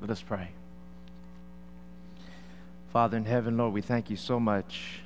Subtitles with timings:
[0.00, 0.48] Let us pray.
[2.92, 5.00] Father in heaven, Lord, we thank you so much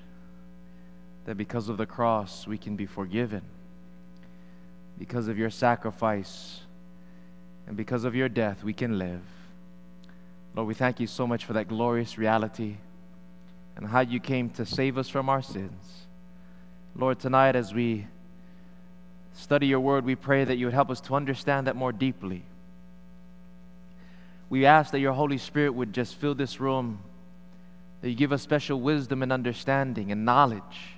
[1.25, 3.43] that because of the cross we can be forgiven.
[4.99, 6.61] Because of your sacrifice
[7.67, 9.22] and because of your death we can live.
[10.54, 12.76] Lord, we thank you so much for that glorious reality
[13.76, 16.06] and how you came to save us from our sins.
[16.95, 18.06] Lord, tonight as we
[19.32, 22.45] study your word, we pray that you would help us to understand that more deeply.
[24.55, 27.00] We ask that your Holy Spirit would just fill this room,
[28.00, 30.94] that you give us special wisdom and understanding and knowledge.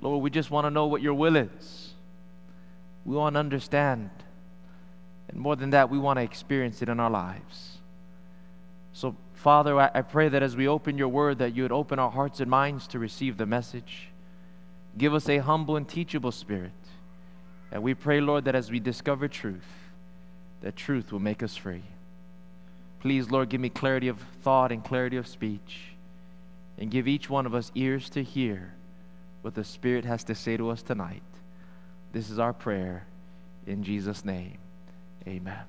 [0.00, 1.94] Lord, we just want to know what your will is.
[3.04, 4.10] We want to understand.
[5.26, 7.78] And more than that, we want to experience it in our lives.
[8.92, 12.12] So, Father, I, pray that as we open your word, that you would open our
[12.12, 14.10] hearts and minds to receive the message.
[14.96, 16.70] Give us a humble and teachable spirit.
[17.72, 19.66] And we pray, Lord, that as we discover truth,
[20.60, 21.82] that truth will make us free.
[23.04, 25.90] Please, Lord, give me clarity of thought and clarity of speech.
[26.78, 28.72] And give each one of us ears to hear
[29.42, 31.20] what the Spirit has to say to us tonight.
[32.14, 33.04] This is our prayer.
[33.66, 34.56] In Jesus' name,
[35.28, 35.64] amen.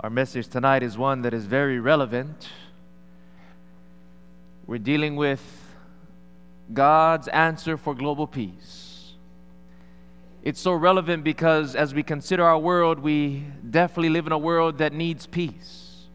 [0.00, 2.48] Our message tonight is one that is very relevant.
[4.66, 5.42] We're dealing with
[6.72, 8.81] God's answer for global peace.
[10.42, 14.78] It's so relevant because as we consider our world, we definitely live in a world
[14.78, 16.06] that needs peace.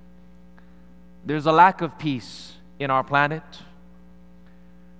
[1.25, 3.43] There's a lack of peace in our planet.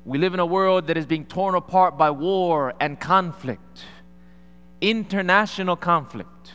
[0.05, 3.83] We live in a world that is being torn apart by war and conflict,
[4.79, 6.53] international conflict,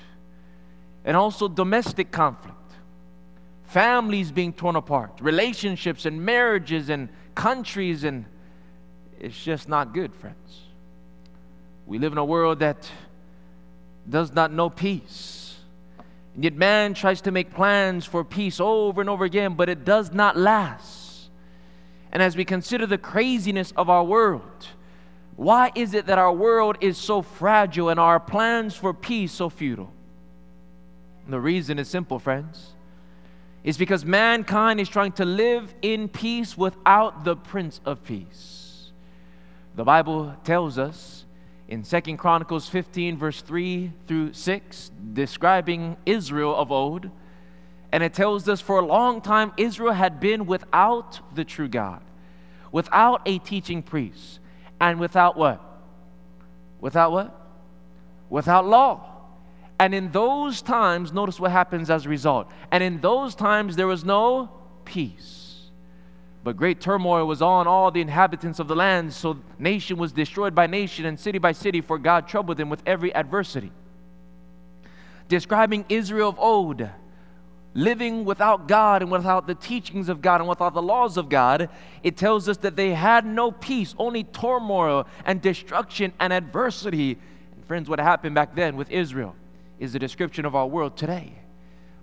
[1.04, 2.56] and also domestic conflict.
[3.64, 8.24] Families being torn apart, relationships and marriages and countries, and
[9.20, 10.61] it's just not good, friends.
[11.92, 12.90] We live in a world that
[14.08, 15.58] does not know peace.
[16.34, 19.84] And yet, man tries to make plans for peace over and over again, but it
[19.84, 21.28] does not last.
[22.10, 24.68] And as we consider the craziness of our world,
[25.36, 29.50] why is it that our world is so fragile and our plans for peace so
[29.50, 29.92] futile?
[31.28, 32.72] the reason is simple, friends.
[33.64, 38.92] It's because mankind is trying to live in peace without the Prince of Peace.
[39.76, 41.26] The Bible tells us
[41.72, 47.08] in Second Chronicles 15, verse 3 through 6, describing Israel of old.
[47.90, 52.02] And it tells us for a long time Israel had been without the true God,
[52.72, 54.38] without a teaching priest,
[54.82, 55.62] and without what?
[56.78, 57.40] Without what?
[58.28, 59.08] Without law.
[59.80, 62.50] And in those times, notice what happens as a result.
[62.70, 64.50] And in those times, there was no
[64.84, 65.41] peace.
[66.44, 70.54] But great turmoil was on all the inhabitants of the land, so nation was destroyed
[70.54, 73.70] by nation and city by city, for God troubled them with every adversity.
[75.28, 76.88] Describing Israel of old,
[77.74, 81.68] living without God and without the teachings of God and without the laws of God,
[82.02, 87.18] it tells us that they had no peace, only turmoil and destruction and adversity.
[87.54, 89.36] And friends, what happened back then with Israel
[89.78, 91.34] is the description of our world today.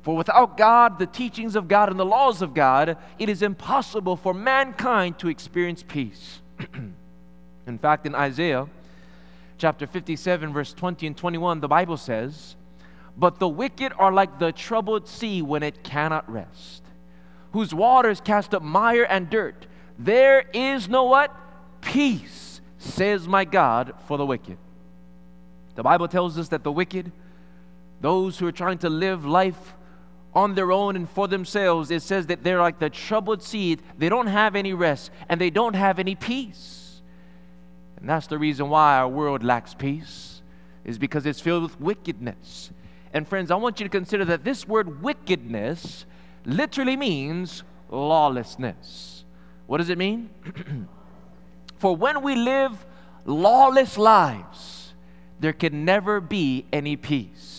[0.10, 4.16] For without God, the teachings of God, and the laws of God, it is impossible
[4.16, 6.42] for mankind to experience peace.
[7.68, 8.66] in fact, in Isaiah
[9.60, 12.56] chapter 57, verse 20 and 21, the Bible says,
[13.16, 16.82] But the wicked are like the troubled sea when it cannot rest,
[17.54, 19.68] whose waters cast up mire and dirt.
[20.00, 21.32] There is no what?
[21.82, 24.58] Peace, says my God, for the wicked.
[25.76, 27.12] The Bible tells us that the wicked,
[28.02, 29.76] those who are trying to live life
[30.34, 33.82] on their own and for themselves, it says that they're like the troubled seed.
[33.98, 37.02] They don't have any rest and they don't have any peace.
[38.00, 40.42] And that's the reason why our world lacks peace,
[40.86, 42.72] is because it's filled with wickedness.
[43.14, 46.06] And friends, I want you to consider that this word wickedness
[46.46, 49.26] literally means lawlessness.
[49.68, 50.30] What does it mean?
[51.78, 52.86] For when we live
[53.26, 54.94] lawless lives,
[55.40, 57.59] there can never be any peace.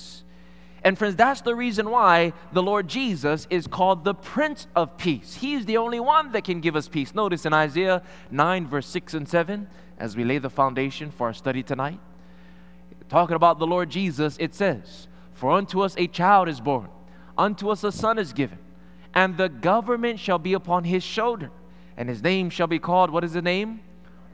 [0.82, 5.36] And friends, that's the reason why the Lord Jesus is called the Prince of Peace.
[5.36, 7.14] He's the only one that can give us peace.
[7.14, 9.68] Notice in Isaiah 9, verse 6 and 7,
[9.98, 12.00] as we lay the foundation for our study tonight,
[13.10, 16.88] talking about the Lord Jesus, it says, For unto us a child is born,
[17.36, 18.58] unto us a son is given,
[19.12, 21.50] and the government shall be upon his shoulder,
[21.98, 23.80] and his name shall be called, what is the name?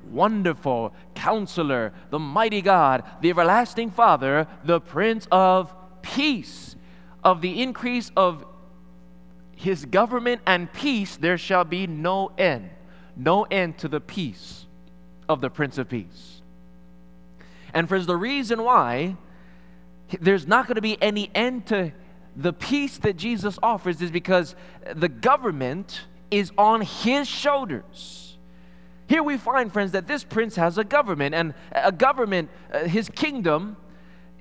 [0.09, 5.75] Wonderful, Counselor, the Mighty God, the Everlasting Father, the Prince of
[6.15, 6.77] peace,
[7.25, 8.45] of the increase of
[9.57, 12.71] his government and peace, there shall be no end.
[13.17, 14.67] No end to the peace
[15.29, 16.43] of the Prince of Peace.
[17.75, 19.17] And friends, the reason why
[20.21, 21.93] there's not going to be any end to
[22.37, 24.55] the peace that Jesus offers is because
[24.95, 28.37] the government is on his shoulders.
[29.09, 33.09] Here we find, friends, that this prince has a government, and a government, uh, his
[33.09, 33.77] kingdom,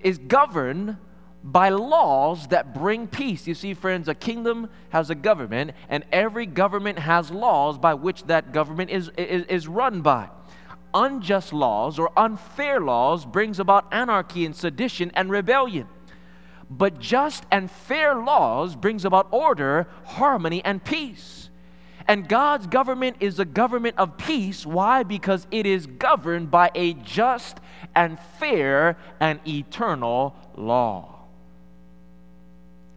[0.02, 0.98] is governed
[1.46, 3.46] by laws that bring peace.
[3.46, 8.24] You see, friends, a kingdom has a government, and every government has laws by which
[8.24, 10.30] that government is, is, is run by.
[10.96, 15.88] Unjust laws or unfair laws brings about anarchy and sedition and rebellion.
[16.68, 21.52] But just and fair laws brings about order, harmony, and peace.
[22.08, 24.66] And God's government is a government of peace.
[24.66, 25.04] Why?
[25.04, 27.60] Because it is governed by a just
[27.94, 31.15] and fair and eternal law.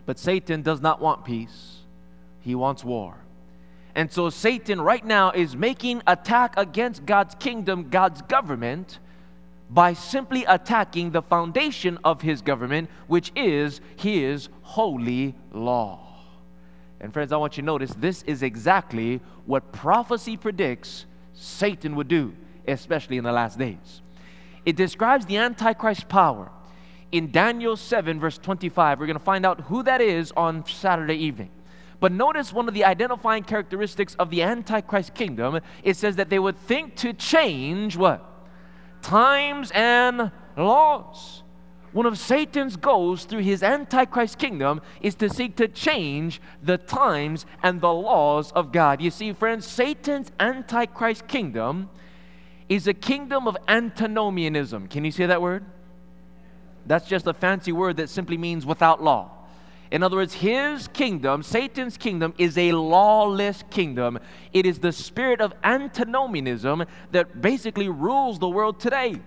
[0.08, 1.80] But Satan does not want peace,
[2.40, 3.14] he wants war.
[3.94, 9.00] And so Satan right now is making attack against God's kingdom, God's government,
[9.68, 16.00] by simply attacking the foundation of his government, which is his holy law.
[17.02, 21.04] And friends, I want you to notice this is exactly what prophecy predicts
[21.34, 22.34] Satan would do,
[22.66, 24.00] especially in the last days.
[24.64, 26.50] It describes the Antichrist power
[27.12, 29.00] in Daniel 7, verse 25.
[29.00, 31.50] We're going to find out who that is on Saturday evening.
[32.00, 35.60] But notice one of the identifying characteristics of the Antichrist kingdom.
[35.82, 38.24] It says that they would think to change what?
[39.02, 41.42] Times and laws.
[41.92, 47.46] One of Satan's goals through his Antichrist kingdom is to seek to change the times
[47.62, 49.00] and the laws of God.
[49.00, 51.88] You see, friends, Satan's Antichrist kingdom
[52.68, 54.88] is a kingdom of antinomianism.
[54.88, 55.64] Can you say that word?
[56.88, 59.30] That's just a fancy word that simply means without law.
[59.90, 64.18] In other words, his kingdom, Satan's kingdom, is a lawless kingdom.
[64.52, 69.20] It is the spirit of antinomianism that basically rules the world today.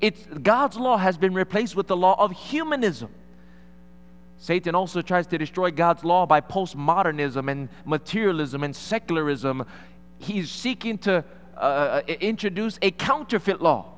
[0.00, 3.10] It's, God's law has been replaced with the law of humanism.
[4.36, 9.64] Satan also tries to destroy God's law by postmodernism and materialism and secularism.
[10.18, 11.24] He's seeking to
[11.56, 13.97] uh, uh introduce a counterfeit law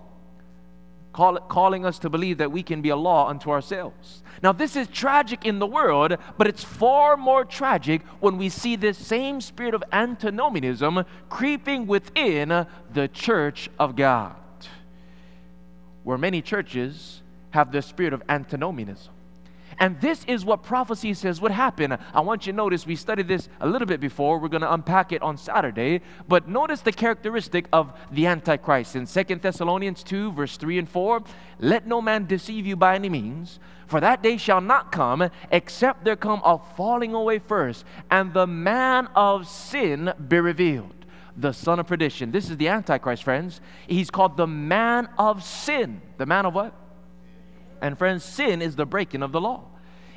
[1.12, 4.22] call, calling us to believe that we can be a law unto ourselves.
[4.42, 8.76] Now, this is tragic in the world, but it's far more tragic when we see
[8.76, 14.36] this same spirit of antinomianism creeping within the church of God,
[16.04, 19.12] where many churches have the spirit of antinomianism.
[19.80, 21.96] And this is what prophecy says would happen.
[22.12, 24.38] I want you to notice we studied this a little bit before.
[24.38, 26.02] We're going to unpack it on Saturday.
[26.28, 28.94] But notice the characteristic of the Antichrist.
[28.94, 31.22] In Second Thessalonians 2, verse 3 and 4,
[31.60, 36.04] let no man deceive you by any means, for that day shall not come except
[36.04, 40.94] there come a falling away first, and the man of sin be revealed
[41.36, 42.32] the son of perdition.
[42.32, 43.60] This is the Antichrist, friends.
[43.86, 46.02] He's called the man of sin.
[46.18, 46.74] The man of what?
[47.80, 49.64] And friends, sin is the breaking of the law.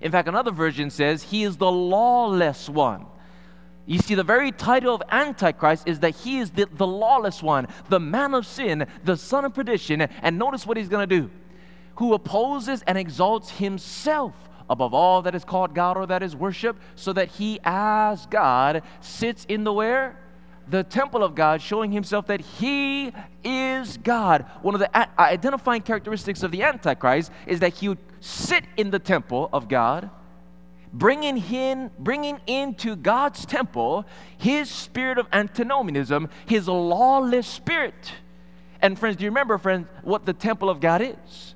[0.01, 3.05] In fact, another version says he is the lawless one.
[3.85, 7.67] You see, the very title of Antichrist is that he is the, the lawless one,
[7.89, 10.01] the man of sin, the son of perdition.
[10.01, 11.31] And notice what he's going to do
[11.97, 16.77] who opposes and exalts himself above all that is called God or that is worship,
[16.95, 20.19] so that he, as God, sits in the where?
[20.73, 24.45] The temple of God, showing himself that he is God.
[24.63, 28.97] One of the identifying characteristics of the Antichrist is that he would sit in the
[28.97, 30.09] temple of God,
[30.91, 34.03] bringing, in, bringing into God's temple
[34.35, 38.13] his spirit of antinomianism, his lawless spirit.
[38.81, 41.52] And friends, do you remember, friends, what the temple of God is?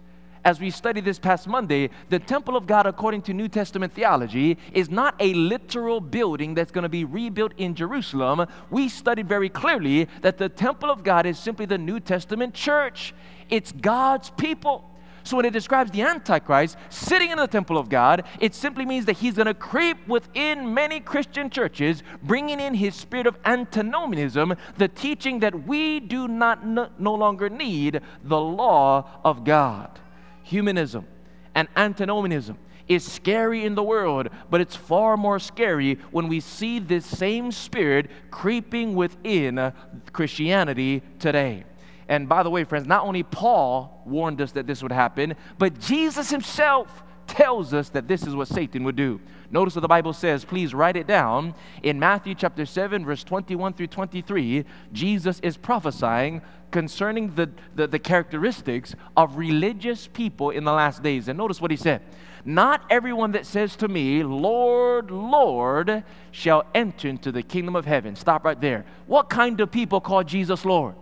[0.47, 4.57] As we studied this past Monday, the temple of God, according to New Testament theology,
[4.71, 8.47] is not a literal building that's going to be rebuilt in Jerusalem.
[8.69, 13.13] We studied very clearly that the temple of God is simply the New Testament church,
[13.49, 14.89] it's God's people.
[15.25, 19.03] So when it describes the Antichrist sitting in the temple of God, it simply means
[19.03, 24.55] that he's going to creep within many Christian churches, bringing in his spirit of antinomianism,
[24.77, 29.99] the teaching that we do not no longer need the law of God
[30.47, 31.05] humanism
[31.53, 36.79] and antinomianism is scary in the world, but it's far more scary when we see
[36.79, 39.73] this same spirit creeping within
[40.13, 41.65] Christianity today.
[42.07, 45.79] And by the way, friends, not only Paul warned us that this would happen, but
[45.79, 49.19] Jesus himself tells us that this is what Satan would do.
[49.49, 50.43] Notice what the Bible says.
[50.43, 51.55] Please write it down.
[51.81, 57.99] In Matthew chapter 7, verse 21 through 23, Jesus is prophesying concerning the, the, the
[57.99, 61.29] characteristics of religious people in the last days.
[61.29, 62.01] And notice what he said
[62.43, 68.17] Not everyone that says to me, Lord, Lord, shall enter into the kingdom of heaven.
[68.17, 68.85] Stop right there.
[69.05, 70.95] What kind of people call Jesus Lord?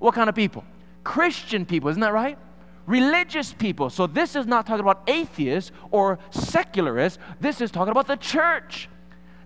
[0.00, 0.64] What kind of people?
[1.04, 2.38] Christian people, isn't that right?
[2.86, 3.90] Religious people.
[3.90, 7.18] So this is not talking about atheists or secularists.
[7.40, 8.88] This is talking about the church.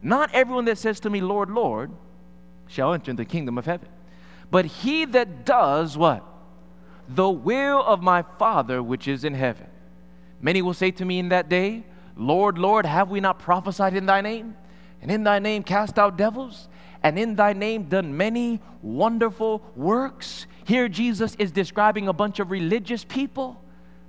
[0.02, 1.90] Not everyone that says to me, Lord, Lord,
[2.66, 3.88] shall enter the kingdom of heaven.
[4.50, 6.24] But he that does what?
[7.08, 9.66] The will of my Father which is in heaven.
[10.40, 11.84] Many will say to me in that day,
[12.16, 14.56] Lord, Lord, have we not prophesied in thy name?
[15.00, 16.68] And in thy name cast out devils?
[17.02, 20.46] And in thy name done many wonderful works?
[20.68, 23.58] Here, Jesus is describing a bunch of religious people,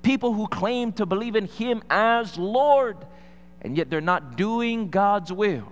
[0.01, 2.97] people who claim to believe in him as Lord,
[3.61, 5.71] and yet they're not doing God's will.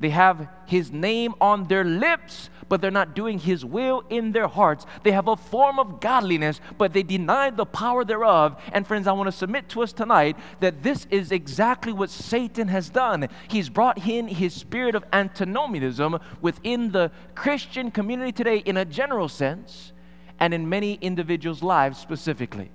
[0.00, 4.48] They have His name on their lips, but they're not doing His will in their
[4.48, 4.86] hearts.
[5.04, 8.60] They have a form of godliness, but they deny the power thereof.
[8.72, 12.66] And friends, I want to submit to us tonight that this is exactly what Satan
[12.66, 13.28] has done.
[13.46, 19.28] He's brought in his spirit of antinomianism within the Christian community today in a general
[19.28, 19.92] sense
[20.40, 22.70] and in many individuals' lives specifically.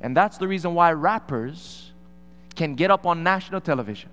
[0.00, 1.92] And that's the reason why rappers
[2.54, 4.10] can get up on national television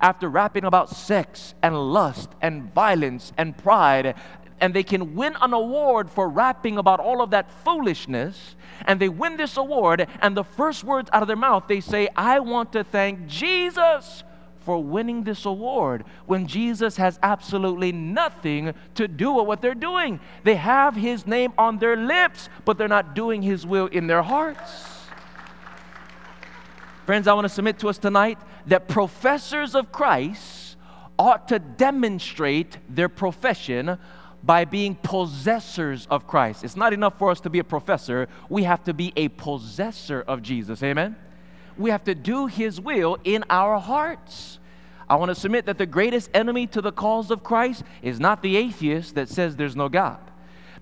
[0.00, 4.14] after rapping about sex and lust and violence and pride,
[4.60, 9.08] and they can win an award for rapping about all of that foolishness, and they
[9.08, 12.72] win this award, and the first words out of their mouth, they say, I want
[12.72, 14.24] to thank Jesus
[14.64, 20.20] for winning this award when Jesus has absolutely nothing to do with what they're doing.
[20.44, 24.22] They have his name on their lips, but they're not doing his will in their
[24.22, 24.88] hearts.
[27.06, 30.76] Friends, I want to submit to us tonight that professors of Christ
[31.18, 33.98] ought to demonstrate their profession
[34.42, 36.64] by being possessors of Christ.
[36.64, 40.22] It's not enough for us to be a professor, we have to be a possessor
[40.26, 40.82] of Jesus.
[40.82, 41.16] Amen?
[41.76, 44.58] We have to do His will in our hearts.
[45.08, 48.42] I want to submit that the greatest enemy to the cause of Christ is not
[48.42, 50.18] the atheist that says there's no God.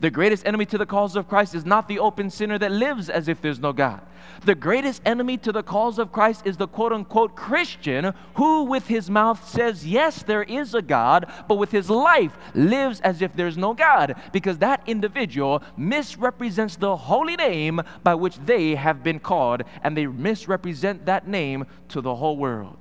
[0.01, 3.11] The greatest enemy to the cause of Christ is not the open sinner that lives
[3.11, 4.01] as if there's no God.
[4.47, 8.87] The greatest enemy to the cause of Christ is the quote unquote Christian who, with
[8.87, 13.35] his mouth, says, Yes, there is a God, but with his life lives as if
[13.35, 19.21] there's no God, because that individual misrepresents the holy name by which they have been
[19.21, 22.80] called, and they misrepresent that name to the whole world.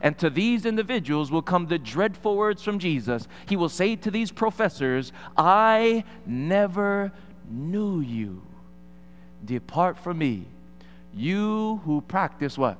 [0.00, 3.28] And to these individuals will come the dreadful words from Jesus.
[3.46, 7.12] He will say to these professors, I never
[7.50, 8.42] knew you.
[9.44, 10.46] Depart from me,
[11.14, 12.78] you who practice what?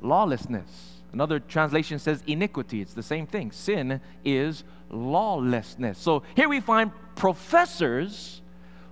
[0.00, 1.02] Lawlessness.
[1.12, 2.80] Another translation says iniquity.
[2.80, 3.50] It's the same thing.
[3.50, 5.98] Sin is lawlessness.
[5.98, 8.40] So here we find professors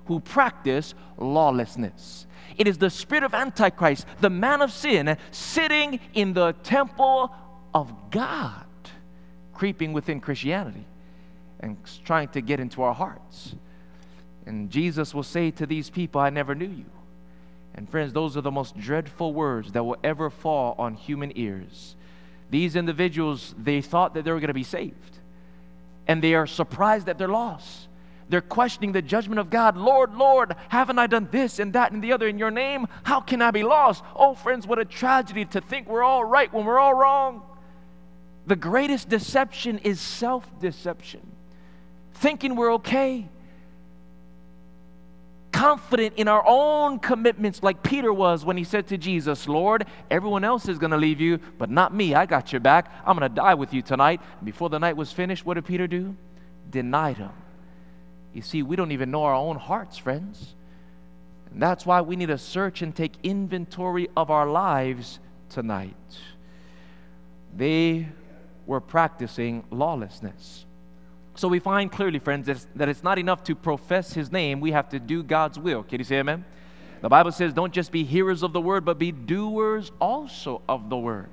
[0.07, 2.27] who practice lawlessness.
[2.59, 7.33] It is the spirit of Antichrist, the man of sin, sitting in the temple
[7.73, 8.67] of God,
[9.55, 10.85] creeping within Christianity
[11.61, 13.55] and trying to get into our hearts.
[14.47, 16.87] And Jesus will say to these people, I never knew you.
[17.75, 21.97] And friends, those are the most dreadful words that will ever fall on human ears.
[22.51, 25.19] These individuals, they thought that they were going to be saved.
[26.07, 27.88] And they are surprised that they're lost.
[28.29, 29.77] They're questioning the judgment of God.
[29.77, 32.87] Lord, Lord, haven't I done this and that and the other in your name?
[33.03, 34.05] How can I be lost?
[34.15, 37.43] Oh, friends, what a tragedy to think we're all right when we're all wrong.
[38.47, 41.27] The greatest deception is self deception,
[42.15, 43.29] thinking we're okay
[45.59, 50.45] confident in our own commitments, like Peter was when he said to Jesus, Lord, everyone
[50.45, 52.15] else is going to leave you, but not me.
[52.15, 52.93] I got your back.
[53.05, 54.21] I'm going to die with you tonight.
[54.45, 56.15] Before the night was finished, what did Peter do?
[56.71, 57.31] Denied him.
[58.33, 60.55] You see, we don't even know our own hearts, friends.
[61.51, 65.19] And that's why we need to search and take inventory of our lives
[65.49, 65.95] tonight.
[67.57, 68.09] They
[68.67, 70.67] were practicing lawlessness.
[71.35, 74.89] So we find clearly, friends, that it's not enough to profess his name, we have
[74.91, 75.83] to do God's will.
[75.85, 76.45] Can you say amen?
[77.01, 80.91] The Bible says, don't just be hearers of the word, but be doers also of
[80.91, 81.31] the word.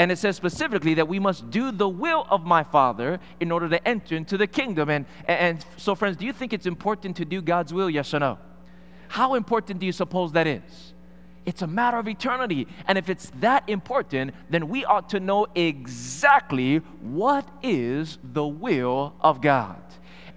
[0.00, 3.68] And it says specifically that we must do the will of my Father in order
[3.68, 4.88] to enter into the kingdom.
[4.88, 7.90] And, and so, friends, do you think it's important to do God's will?
[7.90, 8.38] Yes or no?
[9.08, 10.94] How important do you suppose that is?
[11.44, 12.66] It's a matter of eternity.
[12.88, 19.14] And if it's that important, then we ought to know exactly what is the will
[19.20, 19.82] of God.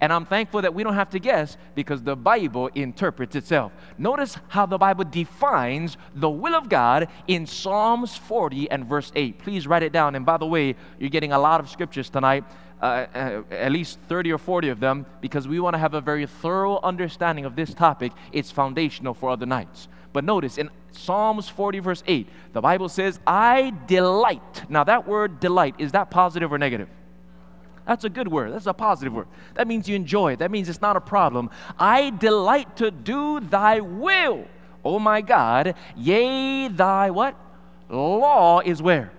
[0.04, 3.72] And I'm thankful that we don't have to guess because the Bible interprets itself.
[3.96, 9.38] Notice how the Bible defines the will of God in Psalms 40 and verse 8.
[9.38, 10.14] Please write it down.
[10.14, 12.44] And by the way, you're getting a lot of scriptures tonight.
[12.82, 16.02] Uh, uh, at least 30 or 40 of them because we want to have a
[16.02, 18.12] very thorough understanding of this topic.
[18.30, 19.88] It's foundational for other nights.
[20.12, 24.68] But notice in Psalms 40, verse 8, the Bible says, I delight.
[24.68, 26.90] Now, that word delight, is that positive or negative?
[27.86, 28.52] That's a good word.
[28.52, 29.28] That's a positive word.
[29.54, 30.38] That means you enjoy it.
[30.38, 31.50] That means it's not a problem.
[31.78, 34.46] I delight to do thy will,
[34.84, 37.36] oh my God, yea, thy what?
[37.90, 39.12] Law is where?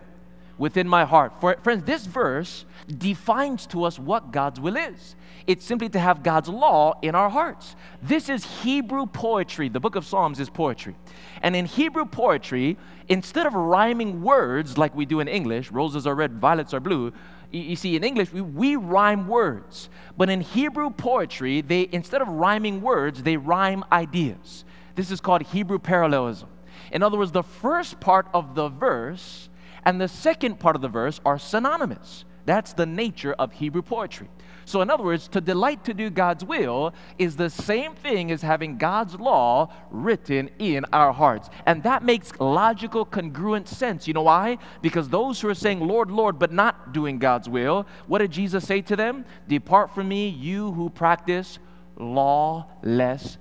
[0.57, 1.33] Within my heart.
[1.39, 5.15] For friends, this verse defines to us what God's will is.
[5.47, 7.75] It's simply to have God's law in our hearts.
[8.01, 9.69] This is Hebrew poetry.
[9.69, 10.95] The book of Psalms is poetry.
[11.43, 16.15] And in Hebrew poetry, instead of rhyming words like we do in English, roses are
[16.15, 17.13] red, violets are blue,
[17.59, 19.89] you see, in English, we, we rhyme words.
[20.17, 24.65] But in Hebrew poetry, they instead of rhyming words, they rhyme ideas.
[24.95, 26.49] This is called Hebrew parallelism.
[26.91, 29.49] In other words, the first part of the verse
[29.83, 32.25] and the second part of the verse are synonymous.
[32.45, 34.29] That's the nature of Hebrew poetry.
[34.65, 38.41] So, in other words, to delight to do God's will is the same thing as
[38.41, 41.49] having God's law written in our hearts.
[41.67, 44.07] And that makes logical, congruent sense.
[44.07, 44.57] You know why?
[44.81, 48.65] Because those who are saying, Lord, Lord, but not doing God's will, what did Jesus
[48.65, 49.23] say to them?
[49.47, 51.59] Depart from me, you who practice
[51.97, 53.35] lawlessness.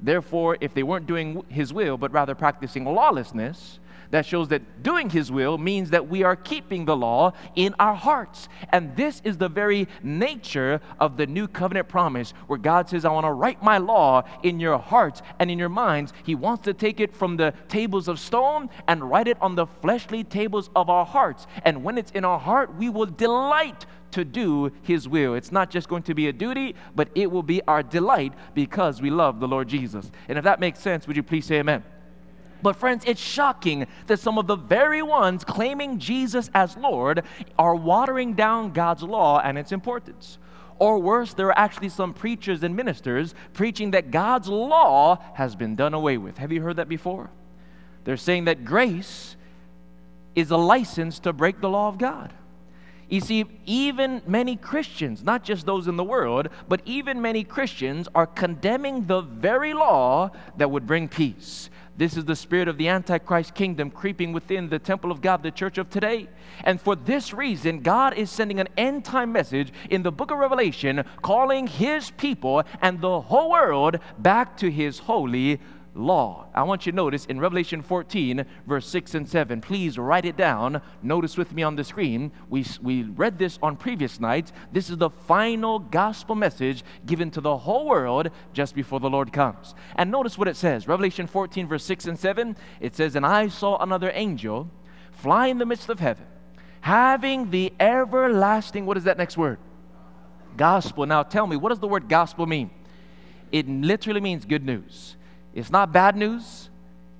[0.00, 3.78] Therefore, if they weren't doing his will, but rather practicing lawlessness,
[4.14, 7.96] that shows that doing His will means that we are keeping the law in our
[7.96, 8.48] hearts.
[8.68, 13.10] And this is the very nature of the new covenant promise, where God says, I
[13.10, 16.12] want to write my law in your hearts and in your minds.
[16.22, 19.66] He wants to take it from the tables of stone and write it on the
[19.66, 21.48] fleshly tables of our hearts.
[21.64, 25.34] And when it's in our heart, we will delight to do His will.
[25.34, 29.02] It's not just going to be a duty, but it will be our delight because
[29.02, 30.08] we love the Lord Jesus.
[30.28, 31.82] And if that makes sense, would you please say amen?
[32.64, 37.22] But, friends, it's shocking that some of the very ones claiming Jesus as Lord
[37.58, 40.38] are watering down God's law and its importance.
[40.78, 45.76] Or worse, there are actually some preachers and ministers preaching that God's law has been
[45.76, 46.38] done away with.
[46.38, 47.28] Have you heard that before?
[48.04, 49.36] They're saying that grace
[50.34, 52.32] is a license to break the law of God.
[53.10, 58.08] You see, even many Christians, not just those in the world, but even many Christians
[58.14, 61.68] are condemning the very law that would bring peace.
[61.96, 65.52] This is the spirit of the Antichrist kingdom creeping within the temple of God, the
[65.52, 66.28] church of today.
[66.64, 70.38] And for this reason, God is sending an end time message in the book of
[70.38, 75.60] Revelation, calling his people and the whole world back to his holy
[75.94, 76.46] law.
[76.54, 79.60] I want you to notice in Revelation 14, verse 6 and 7.
[79.60, 80.82] Please write it down.
[81.02, 82.32] Notice with me on the screen.
[82.48, 84.52] We, we read this on previous nights.
[84.72, 89.32] This is the final gospel message given to the whole world just before the Lord
[89.32, 89.74] comes.
[89.96, 92.56] And notice what it says Revelation 14, verse 6 and 7.
[92.80, 94.70] It says, And I saw another angel
[95.12, 96.26] fly in the midst of heaven,
[96.80, 99.58] having the everlasting, what is that next word?
[100.56, 101.06] Gospel.
[101.06, 102.70] Now tell me, what does the word gospel mean?
[103.52, 105.16] It literally means good news.
[105.54, 106.68] It's not bad news,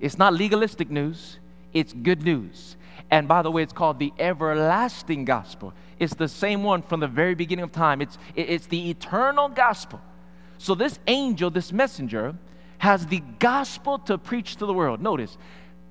[0.01, 1.39] it's not legalistic news,
[1.73, 2.77] it's good news.
[3.11, 5.73] And by the way, it's called the everlasting gospel.
[5.99, 8.01] It's the same one from the very beginning of time.
[8.01, 10.01] It's, it's the eternal gospel.
[10.59, 12.35] So, this angel, this messenger,
[12.79, 15.01] has the gospel to preach to the world.
[15.01, 15.37] Notice,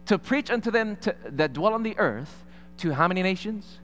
[0.08, 2.44] to preach unto them to, that dwell on the earth
[2.78, 3.80] to how many nations?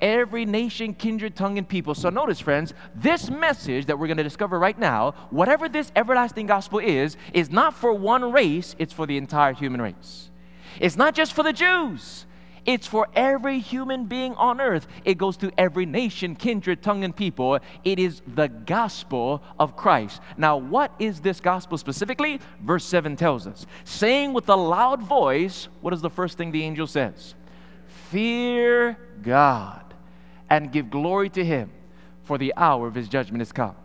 [0.00, 1.94] Every nation, kindred, tongue, and people.
[1.94, 6.46] So notice, friends, this message that we're going to discover right now, whatever this everlasting
[6.46, 10.30] gospel is, is not for one race, it's for the entire human race.
[10.78, 12.26] It's not just for the Jews.
[12.66, 14.86] It's for every human being on earth.
[15.04, 17.58] It goes to every nation, kindred, tongue, and people.
[17.84, 20.20] It is the gospel of Christ.
[20.36, 22.38] Now, what is this gospel specifically?
[22.62, 23.66] Verse 7 tells us.
[23.84, 27.34] Saying with a loud voice, what is the first thing the angel says?
[28.10, 29.89] Fear God
[30.50, 31.70] and give glory to him,
[32.24, 33.76] for the hour of his judgment is come.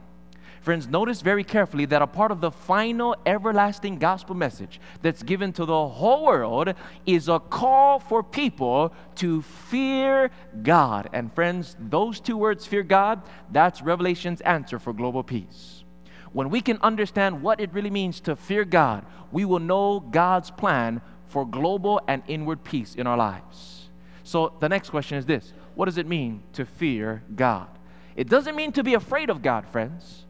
[0.66, 5.54] Friends, notice very carefully that a part of the final everlasting gospel message that's given
[5.54, 6.74] to the whole world
[7.06, 10.32] is a call for people to fear
[10.64, 11.08] God.
[11.14, 15.84] And friends, those two words, fear God, that's Revelation's answer for global peace.
[16.34, 20.50] When we can understand what it really means to fear God, we will know God's
[20.50, 23.90] plan for global and inward peace in our lives.
[24.24, 27.68] So the next question is this what does it mean to fear God?
[28.16, 30.26] It doesn't mean to be afraid of God, friends.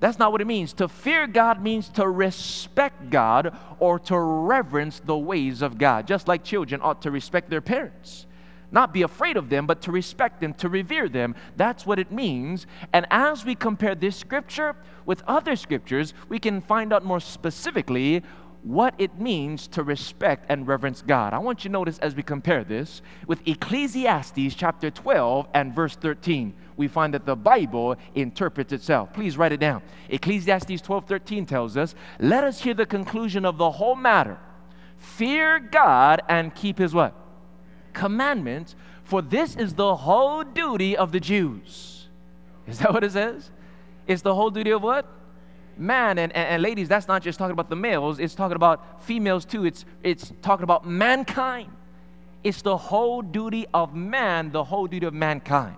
[0.00, 0.72] That's not what it means.
[0.74, 6.28] To fear God means to respect God or to reverence the ways of God, just
[6.28, 8.26] like children ought to respect their parents.
[8.70, 11.36] Not be afraid of them, but to respect them, to revere them.
[11.56, 12.66] That's what it means.
[12.92, 14.74] And as we compare this scripture
[15.06, 18.22] with other scriptures, we can find out more specifically
[18.64, 21.34] what it means to respect and reverence God.
[21.34, 25.94] I want you to notice as we compare this with Ecclesiastes chapter 12 and verse
[25.96, 26.54] 13.
[26.76, 29.12] We find that the Bible interprets itself.
[29.12, 29.82] Please write it down.
[30.08, 34.38] Ecclesiastes 12 13 tells us, Let us hear the conclusion of the whole matter.
[34.96, 37.14] Fear God and keep his what?
[37.92, 38.74] Commandments,
[39.04, 42.08] for this is the whole duty of the Jews.
[42.66, 43.50] Is that what it says?
[44.06, 45.06] It's the whole duty of what?
[45.78, 49.02] Man, and, and, and ladies, that's not just talking about the males, it's talking about
[49.02, 49.64] females too.
[49.64, 51.70] It's, it's talking about mankind.
[52.42, 55.76] It's the whole duty of man, the whole duty of mankind.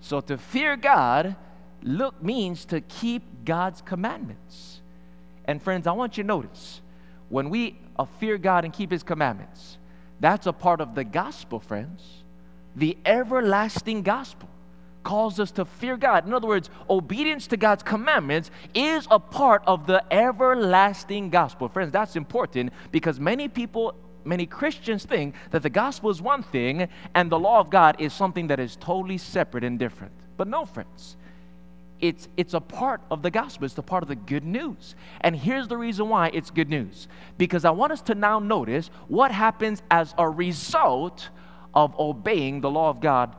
[0.00, 1.36] So to fear God
[1.82, 4.80] look means to keep God's commandments.
[5.46, 6.80] And friends, I want you to notice
[7.28, 7.78] when we
[8.20, 9.78] fear God and keep his commandments,
[10.20, 12.02] that's a part of the gospel, friends.
[12.74, 14.48] The everlasting gospel
[15.06, 16.26] calls us to fear God.
[16.26, 21.68] In other words, obedience to God's commandments is a part of the everlasting gospel.
[21.68, 26.88] Friends, that's important because many people, many Christians think that the gospel is one thing
[27.14, 30.12] and the law of God is something that is totally separate and different.
[30.36, 31.16] But no, friends.
[32.00, 33.64] It's, it's a part of the gospel.
[33.64, 34.96] It's a part of the good news.
[35.20, 37.06] And here's the reason why it's good news.
[37.38, 41.28] Because I want us to now notice what happens as a result
[41.74, 43.36] of obeying the law of God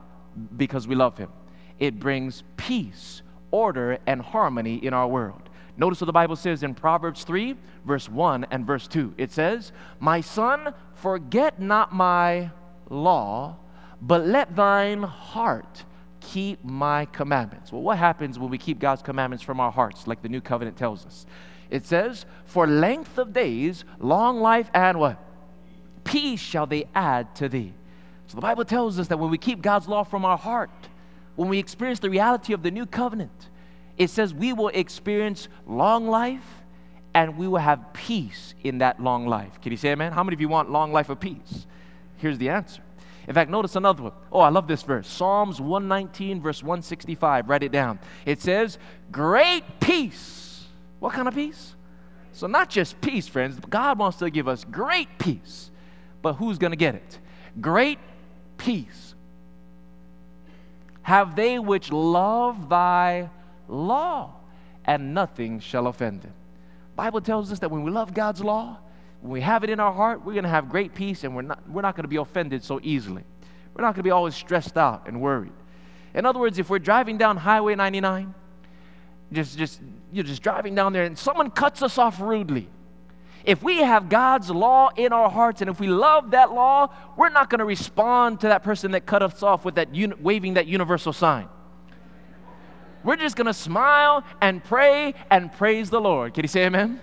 [0.56, 1.30] because we love Him.
[1.80, 5.50] It brings peace, order, and harmony in our world.
[5.78, 9.14] Notice what the Bible says in Proverbs 3, verse 1 and verse 2.
[9.18, 12.50] It says, My son, forget not my
[12.90, 13.58] law,
[14.02, 15.86] but let thine heart
[16.20, 17.72] keep my commandments.
[17.72, 20.78] Well, what happens when we keep God's commandments from our hearts, like the new covenant
[20.78, 21.28] tells us?
[21.70, 25.24] It says, For length of days, long life, and what?
[26.04, 27.74] Peace shall they add to thee.
[28.28, 30.87] So the Bible tells us that when we keep God's law from our heart,
[31.38, 33.50] when we experience the reality of the new covenant,
[33.98, 36.44] it says we will experience long life
[37.14, 39.62] and we will have peace in that long life.
[39.62, 40.12] Can you say amen?
[40.12, 41.66] How many of you want long life of peace?
[42.18, 42.82] Here's the answer
[43.28, 44.14] in fact, notice another one.
[44.32, 45.06] Oh, I love this verse.
[45.06, 47.50] Psalms 119, verse 165.
[47.50, 48.00] Write it down.
[48.26, 48.78] It says,
[49.12, 50.66] Great peace.
[51.00, 51.76] What kind of peace?
[52.32, 53.60] So, not just peace, friends.
[53.70, 55.72] God wants to give us great peace.
[56.22, 57.20] But who's going to get it?
[57.60, 58.00] Great
[58.58, 59.07] peace.
[61.08, 63.30] Have they which love thy
[63.70, 64.34] law,
[64.84, 66.34] and nothing shall offend them.
[66.98, 68.78] Bible tells us that when we love God's law,
[69.22, 71.44] when we have it in our heart, we're going to have great peace and we're
[71.44, 73.24] not, we're not going to be offended so easily.
[73.74, 75.54] We're not going to be always stressed out and worried.
[76.14, 78.36] In other words, if we're driving down Highway 99,
[79.32, 79.80] just, just,
[80.12, 82.68] you're just driving down there and someone cuts us off rudely.
[83.48, 87.30] If we have God's law in our hearts and if we love that law, we're
[87.30, 90.56] not going to respond to that person that cut us off with that uni- waving
[90.56, 91.48] that universal sign.
[93.06, 96.34] We're just going to smile and pray and praise the Lord.
[96.34, 97.00] Can you say amen?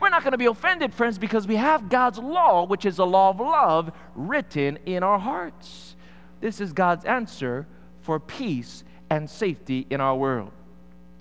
[0.00, 3.04] We're not going to be offended, friends, because we have God's law, which is a
[3.04, 5.94] law of love, written in our hearts.
[6.40, 7.68] This is God's answer
[8.00, 10.50] for peace and safety in our world.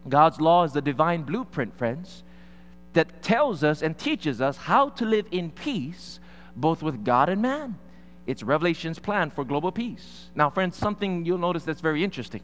[0.10, 2.24] God's law is the divine blueprint, friends,
[2.98, 6.20] that tells us and teaches us how to live in peace
[6.56, 7.78] both with God and man.
[8.26, 10.32] It's Revelation's plan for global peace.
[10.34, 12.42] Now, friends, something you'll notice that's very interesting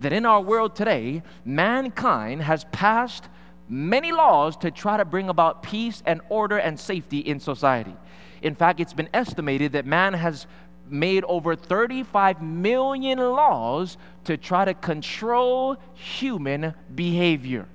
[0.00, 3.28] that in our world today, mankind has passed
[3.68, 7.94] many laws to try to bring about peace and order and safety in society.
[8.42, 10.48] In fact, it's been estimated that man has
[10.90, 17.68] made over 35 million laws to try to control human behavior.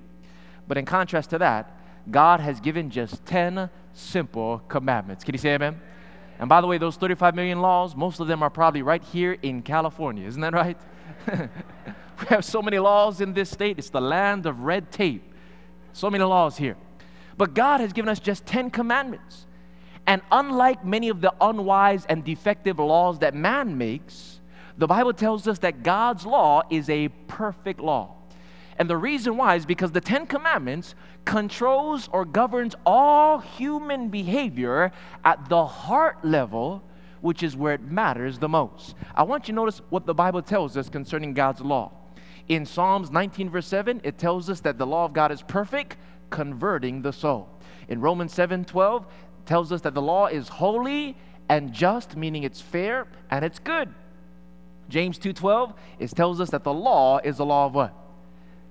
[0.67, 1.78] But in contrast to that,
[2.11, 5.23] God has given just 10 simple commandments.
[5.23, 5.79] Can you say amen?
[6.39, 9.37] And by the way, those 35 million laws, most of them are probably right here
[9.41, 10.25] in California.
[10.25, 10.77] Isn't that right?
[11.27, 13.77] we have so many laws in this state.
[13.77, 15.33] It's the land of red tape.
[15.91, 16.77] So many laws here.
[17.37, 19.45] But God has given us just 10 commandments.
[20.07, 24.39] And unlike many of the unwise and defective laws that man makes,
[24.77, 28.15] the Bible tells us that God's law is a perfect law.
[28.79, 34.93] And the reason why is because the Ten Commandments controls or governs all human behavior
[35.25, 36.81] at the heart level,
[37.19, 38.95] which is where it matters the most.
[39.13, 41.91] I want you to notice what the Bible tells us concerning God's law.
[42.47, 45.97] In Psalms 19, verse 7, it tells us that the law of God is perfect,
[46.29, 47.49] converting the soul.
[47.89, 49.05] In Romans 7, 12,
[49.45, 51.17] tells us that the law is holy
[51.49, 53.93] and just, meaning it's fair and it's good.
[54.87, 57.93] James 2:12 it tells us that the law is the law of what?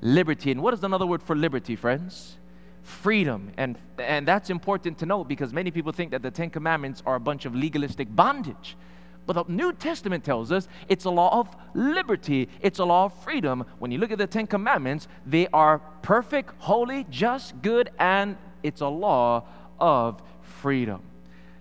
[0.01, 0.51] Liberty.
[0.51, 2.37] And what is another word for liberty, friends?
[2.83, 3.51] Freedom.
[3.57, 7.17] And and that's important to note because many people think that the 10 commandments are
[7.17, 8.77] a bunch of legalistic bondage.
[9.29, 13.13] But the New Testament tells us it's a law of liberty, it's a law of
[13.23, 13.63] freedom.
[13.79, 18.81] When you look at the Ten Commandments, they are perfect, holy, just, good, and it's
[18.81, 19.45] a law
[19.79, 21.03] of freedom.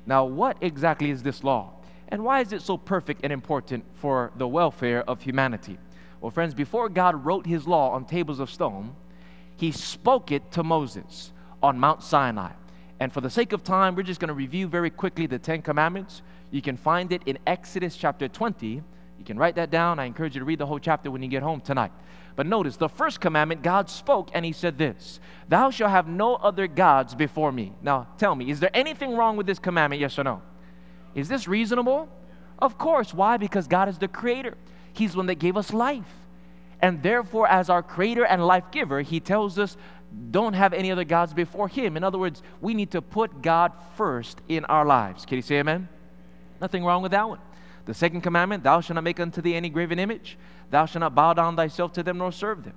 [0.05, 1.73] Now, what exactly is this law?
[2.07, 5.77] And why is it so perfect and important for the welfare of humanity?
[6.21, 8.95] Well, friends, before God wrote his law on tables of stone,
[9.55, 12.51] he spoke it to Moses on Mount Sinai.
[12.99, 15.61] And for the sake of time, we're just going to review very quickly the Ten
[15.61, 16.21] Commandments.
[16.49, 18.67] You can find it in Exodus chapter 20.
[18.67, 19.99] You can write that down.
[19.99, 21.91] I encourage you to read the whole chapter when you get home tonight.
[22.35, 26.35] But notice, the first commandment, God spoke and He said this Thou shalt have no
[26.35, 27.73] other gods before me.
[27.81, 30.41] Now, tell me, is there anything wrong with this commandment, yes or no?
[31.15, 32.07] Is this reasonable?
[32.59, 33.13] Of course.
[33.13, 33.37] Why?
[33.37, 34.55] Because God is the creator,
[34.97, 36.05] He's the one that gave us life.
[36.81, 39.77] And therefore, as our creator and life giver, He tells us,
[40.31, 41.97] don't have any other gods before Him.
[41.97, 45.25] In other words, we need to put God first in our lives.
[45.25, 45.89] Can you say amen?
[46.61, 47.39] Nothing wrong with that one.
[47.85, 50.37] The second commandment, thou shalt not make unto thee any graven image.
[50.69, 52.75] Thou shalt not bow down thyself to them nor serve them.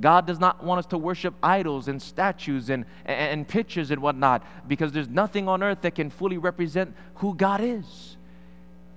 [0.00, 4.00] God does not want us to worship idols and statues and, and, and pictures and
[4.00, 8.16] whatnot because there's nothing on earth that can fully represent who God is.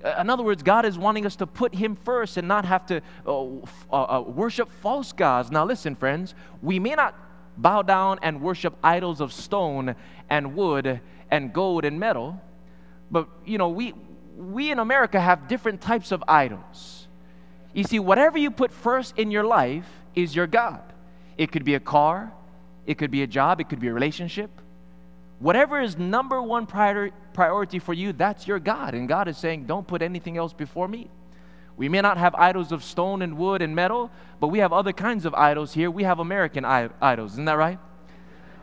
[0.03, 2.85] Uh, in other words, God is wanting us to put Him first and not have
[2.87, 3.45] to uh,
[3.91, 5.51] uh, uh, worship false gods.
[5.51, 7.15] Now, listen, friends, we may not
[7.57, 9.95] bow down and worship idols of stone
[10.29, 10.99] and wood
[11.31, 12.41] and gold and metal,
[13.11, 13.93] but you know, we,
[14.37, 17.07] we in America have different types of idols.
[17.73, 20.81] You see, whatever you put first in your life is your God.
[21.37, 22.31] It could be a car,
[22.85, 24.49] it could be a job, it could be a relationship.
[25.43, 28.93] Whatever is number one prior- priority for you, that's your God.
[28.93, 31.10] And God is saying, don't put anything else before me.
[31.75, 34.93] We may not have idols of stone and wood and metal, but we have other
[34.93, 35.91] kinds of idols here.
[35.91, 37.77] We have American I- idols, isn't that right?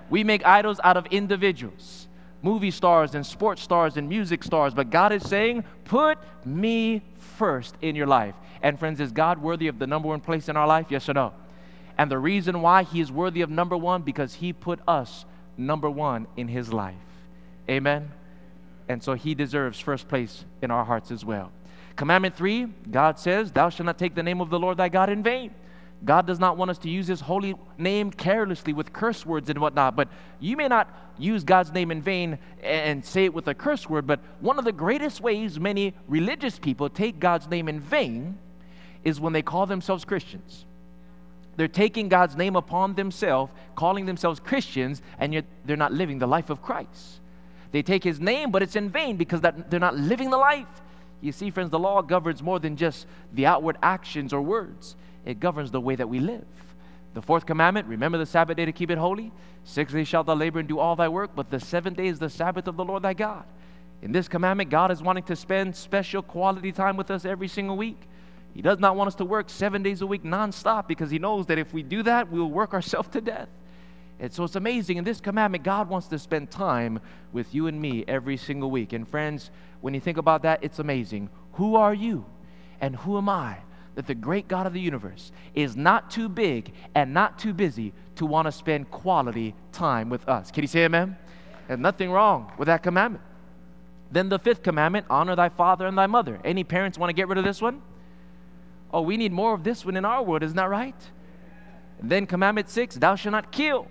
[0.09, 2.09] We make idols out of individuals,
[2.41, 4.73] movie stars and sports stars and music stars.
[4.73, 6.17] But God is saying, put
[6.47, 7.03] me
[7.37, 8.35] first in your life.
[8.63, 10.87] And friends, is God worthy of the number one place in our life?
[10.89, 11.35] Yes or no?
[11.99, 15.27] And the reason why He is worthy of number one, because He put us
[15.61, 16.97] number one in His life.
[17.69, 18.11] Amen?
[18.89, 21.53] And so He deserves first place in our hearts as well.
[21.97, 25.11] Commandment three, God says, Thou shalt not take the name of the Lord thy God
[25.11, 25.55] in vain.
[26.05, 29.59] God does not want us to use His holy name carelessly with curse words and
[29.59, 29.97] whatnot.
[29.97, 30.09] But
[30.41, 34.07] you may not use God's name in vain and say it with a curse word.
[34.07, 38.39] But one of the greatest ways many religious people take God's name in vain
[39.05, 40.65] is when they call themselves Christians.
[41.57, 46.27] They're taking God's name upon themselves, calling themselves Christians, and yet they're not living the
[46.27, 47.21] life of Christ.
[47.73, 50.67] They take His name, but it's in vain because that they're not living the life.
[51.21, 55.39] You see, friends, the law governs more than just the outward actions or words, it
[55.39, 56.47] governs the way that we live.
[57.13, 59.33] The fourth commandment remember the Sabbath day to keep it holy.
[59.65, 62.19] Six days shalt thou labor and do all thy work, but the seventh day is
[62.19, 63.45] the Sabbath of the Lord thy God.
[64.01, 67.77] In this commandment, God is wanting to spend special quality time with us every single
[67.77, 68.01] week.
[68.55, 71.47] He does not want us to work seven days a week nonstop because He knows
[71.47, 73.49] that if we do that, we will work ourselves to death.
[74.21, 74.99] And so it's amazing.
[74.99, 77.01] In this commandment, God wants to spend time
[77.33, 78.93] with you and me every single week.
[78.93, 81.31] And friends, when you think about that, it's amazing.
[81.55, 82.27] Who are you
[82.83, 83.59] and who am I
[83.95, 87.95] that the great God of the universe is not too big and not too busy
[88.17, 90.51] to want to spend quality time with us?
[90.51, 91.17] Can you say amen?
[91.67, 93.25] There's nothing wrong with that commandment.
[94.13, 96.41] Then the fifth commandment honor thy father and thy mother.
[96.45, 97.81] Any parents want to get rid of this one?
[98.93, 100.95] Oh, we need more of this one in our world, isn't that right?
[102.01, 103.87] And then commandment six, thou shalt not kill.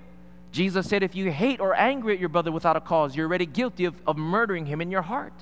[0.51, 3.45] Jesus said, if you hate or angry at your brother without a cause, you're already
[3.45, 5.33] guilty of, of murdering him in your heart.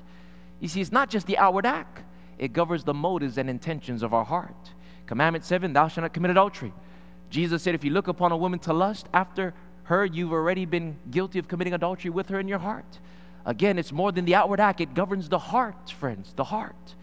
[0.59, 2.03] You see, it's not just the outward act,
[2.37, 4.73] it governs the motives and intentions of our heart.
[5.05, 6.73] Commandment seven, thou shalt not commit adultery.
[7.29, 10.97] Jesus said, if you look upon a woman to lust after her, you've already been
[11.09, 12.99] guilty of committing adultery with her in your heart.
[13.45, 16.95] Again, it's more than the outward act, it governs the heart, friends, the heart.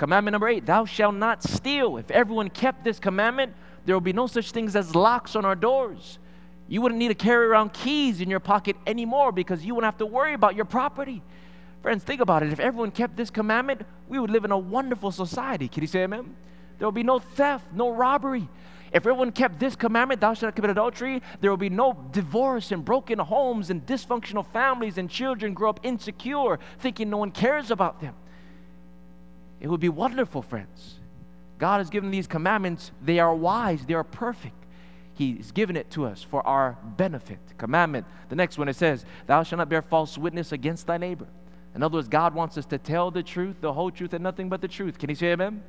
[0.00, 1.98] Commandment number eight, thou shalt not steal.
[1.98, 3.52] If everyone kept this commandment,
[3.84, 6.18] there will be no such things as locks on our doors.
[6.68, 9.98] You wouldn't need to carry around keys in your pocket anymore because you wouldn't have
[9.98, 11.22] to worry about your property.
[11.82, 12.50] Friends, think about it.
[12.50, 15.68] If everyone kept this commandment, we would live in a wonderful society.
[15.68, 16.34] Can you say amen?
[16.78, 18.48] There will be no theft, no robbery.
[18.94, 22.72] If everyone kept this commandment, thou shalt not commit adultery, there will be no divorce
[22.72, 27.70] and broken homes and dysfunctional families and children grow up insecure, thinking no one cares
[27.70, 28.14] about them.
[29.60, 30.94] It would be wonderful, friends.
[31.58, 32.90] God has given these commandments.
[33.02, 34.54] They are wise, they are perfect.
[35.14, 37.38] He's given it to us for our benefit.
[37.58, 38.06] Commandment.
[38.30, 41.26] The next one it says, Thou shalt not bear false witness against thy neighbor.
[41.74, 44.48] In other words, God wants us to tell the truth, the whole truth, and nothing
[44.48, 44.98] but the truth.
[44.98, 45.62] Can you say amen?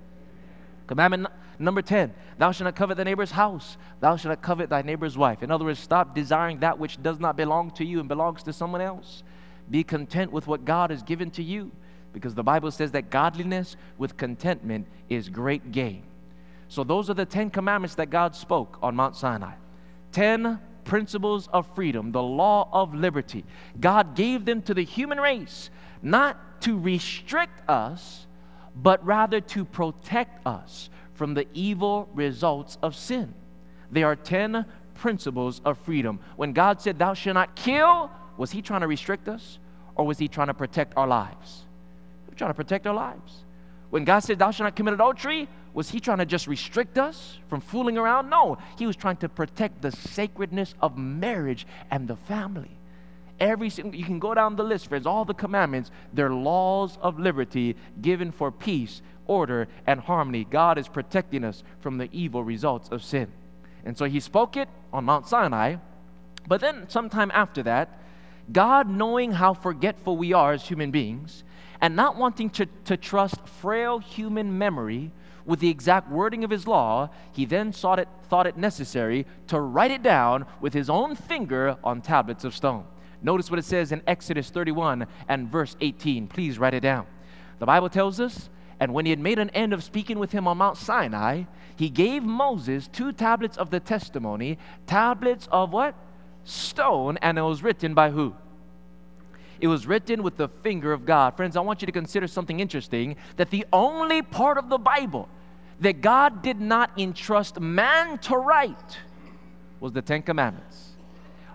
[0.87, 1.27] Commandment
[1.59, 3.77] number 10 Thou shalt not covet thy neighbor's house.
[3.99, 5.43] Thou shalt not covet thy neighbor's wife.
[5.43, 8.53] In other words, stop desiring that which does not belong to you and belongs to
[8.53, 9.23] someone else.
[9.69, 11.71] Be content with what God has given to you
[12.13, 16.03] because the Bible says that godliness with contentment is great gain.
[16.67, 19.53] So, those are the 10 commandments that God spoke on Mount Sinai.
[20.13, 23.45] 10 principles of freedom, the law of liberty.
[23.79, 25.69] God gave them to the human race,
[26.01, 28.25] not to restrict us,
[28.75, 33.33] but rather to protect us from the evil results of sin.
[33.91, 36.19] There are 10 principles of freedom.
[36.35, 39.59] When God said, Thou shalt not kill, was He trying to restrict us
[39.95, 41.65] or was He trying to protect our lives?
[42.41, 43.43] Trying to protect our lives.
[43.91, 47.37] When God said, Thou shalt not commit adultery, was He trying to just restrict us
[47.49, 48.31] from fooling around?
[48.31, 52.71] No, He was trying to protect the sacredness of marriage and the family.
[53.39, 57.19] Every single, you can go down the list, friends, all the commandments, they're laws of
[57.19, 60.43] liberty given for peace, order, and harmony.
[60.43, 63.31] God is protecting us from the evil results of sin.
[63.85, 65.75] And so He spoke it on Mount Sinai,
[66.47, 68.01] but then sometime after that,
[68.51, 71.43] God, knowing how forgetful we are as human beings,
[71.81, 75.11] and not wanting to, to trust frail human memory
[75.45, 79.91] with the exact wording of his law, he then it, thought it necessary to write
[79.91, 82.85] it down with his own finger on tablets of stone.
[83.23, 86.27] Notice what it says in Exodus 31 and verse 18.
[86.27, 87.05] Please write it down.
[87.59, 90.47] The Bible tells us, and when he had made an end of speaking with him
[90.47, 91.43] on Mount Sinai,
[91.75, 95.95] he gave Moses two tablets of the testimony, tablets of what?
[96.43, 98.35] Stone, and it was written by who?
[99.61, 101.37] It was written with the finger of God.
[101.37, 105.29] Friends, I want you to consider something interesting that the only part of the Bible
[105.79, 108.97] that God did not entrust man to write
[109.79, 110.89] was the Ten Commandments.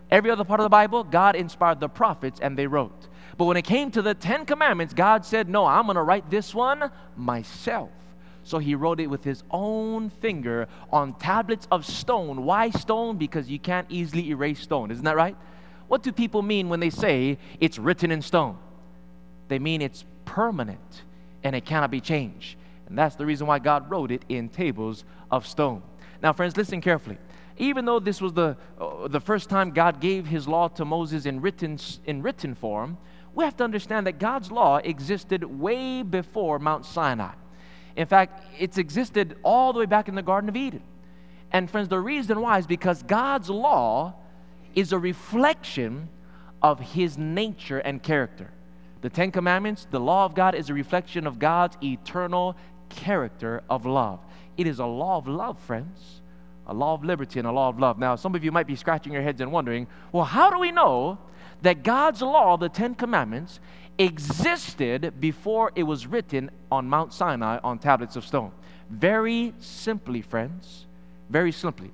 [0.08, 3.08] Every other part of the Bible, God inspired the prophets and they wrote.
[3.36, 6.30] But when it came to the Ten Commandments, God said, No, I'm going to write
[6.30, 7.90] this one myself.
[8.44, 12.44] So he wrote it with his own finger on tablets of stone.
[12.44, 13.16] Why stone?
[13.16, 14.92] Because you can't easily erase stone.
[14.92, 15.36] Isn't that right?
[15.88, 18.58] What do people mean when they say it's written in stone?
[19.48, 21.02] They mean it's permanent
[21.42, 22.56] and it cannot be changed.
[22.88, 25.82] And that's the reason why God wrote it in tables of stone.
[26.22, 27.18] Now, friends, listen carefully.
[27.58, 31.26] Even though this was the, uh, the first time God gave his law to Moses
[31.26, 32.98] in written, in written form,
[33.34, 37.32] we have to understand that God's law existed way before Mount Sinai.
[37.96, 40.82] In fact, it's existed all the way back in the Garden of Eden.
[41.52, 44.14] And, friends, the reason why is because God's law
[44.76, 46.08] is a reflection
[46.62, 48.50] of his nature and character.
[49.00, 52.56] The Ten Commandments, the law of God, is a reflection of God's eternal
[52.88, 54.20] character of love.
[54.56, 56.20] It is a law of love, friends,
[56.66, 57.98] a law of liberty and a law of love.
[57.98, 60.72] Now, some of you might be scratching your heads and wondering, well, how do we
[60.72, 61.18] know
[61.62, 63.60] that God's law, the Ten Commandments,
[63.98, 68.52] existed before it was written on Mount Sinai on tablets of stone?
[68.90, 70.86] Very simply, friends,
[71.30, 71.90] very simply.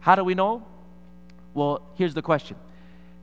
[0.00, 0.64] How do we know?
[1.56, 2.56] Well, here's the question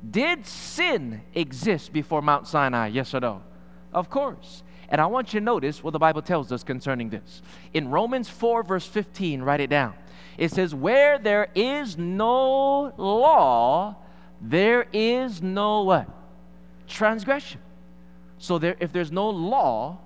[0.09, 2.87] Did sin exist before Mount Sinai?
[2.87, 3.43] Yes or no?
[3.93, 4.63] Of course.
[4.89, 7.41] And I want you to notice what the Bible tells us concerning this.
[7.73, 9.93] In Romans 4, verse 15, write it down.
[10.37, 13.95] It says, Where there is no law,
[14.41, 16.09] there is no what?
[16.87, 17.61] Transgression.
[18.39, 19.99] So there, if there's no law,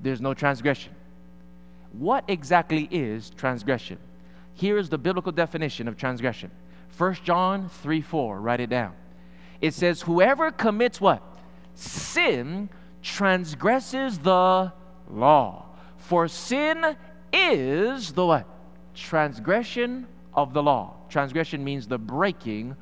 [0.00, 0.94] there's no transgression.
[1.92, 3.98] What exactly is transgression?
[4.54, 6.50] Here is the biblical definition of transgression
[6.96, 8.94] 1 John 3 4, write it down.
[9.60, 11.22] It says, Whoever commits what?
[11.74, 12.68] Sin
[13.02, 14.72] transgresses the
[15.10, 15.66] law.
[15.96, 16.96] For sin
[17.32, 18.46] is the what?
[18.94, 20.96] Transgression of the law.
[21.08, 22.76] Transgression means the breaking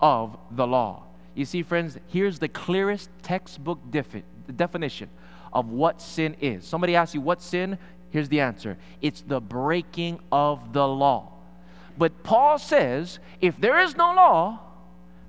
[0.00, 1.04] of the law.
[1.34, 4.24] You see, friends, here's the clearest textbook defi-
[4.54, 5.10] definition
[5.52, 6.64] of what sin is.
[6.64, 7.78] Somebody asks you, What sin?
[8.10, 11.32] Here's the answer it's the breaking of the law.
[11.98, 14.60] But Paul says if there is no law,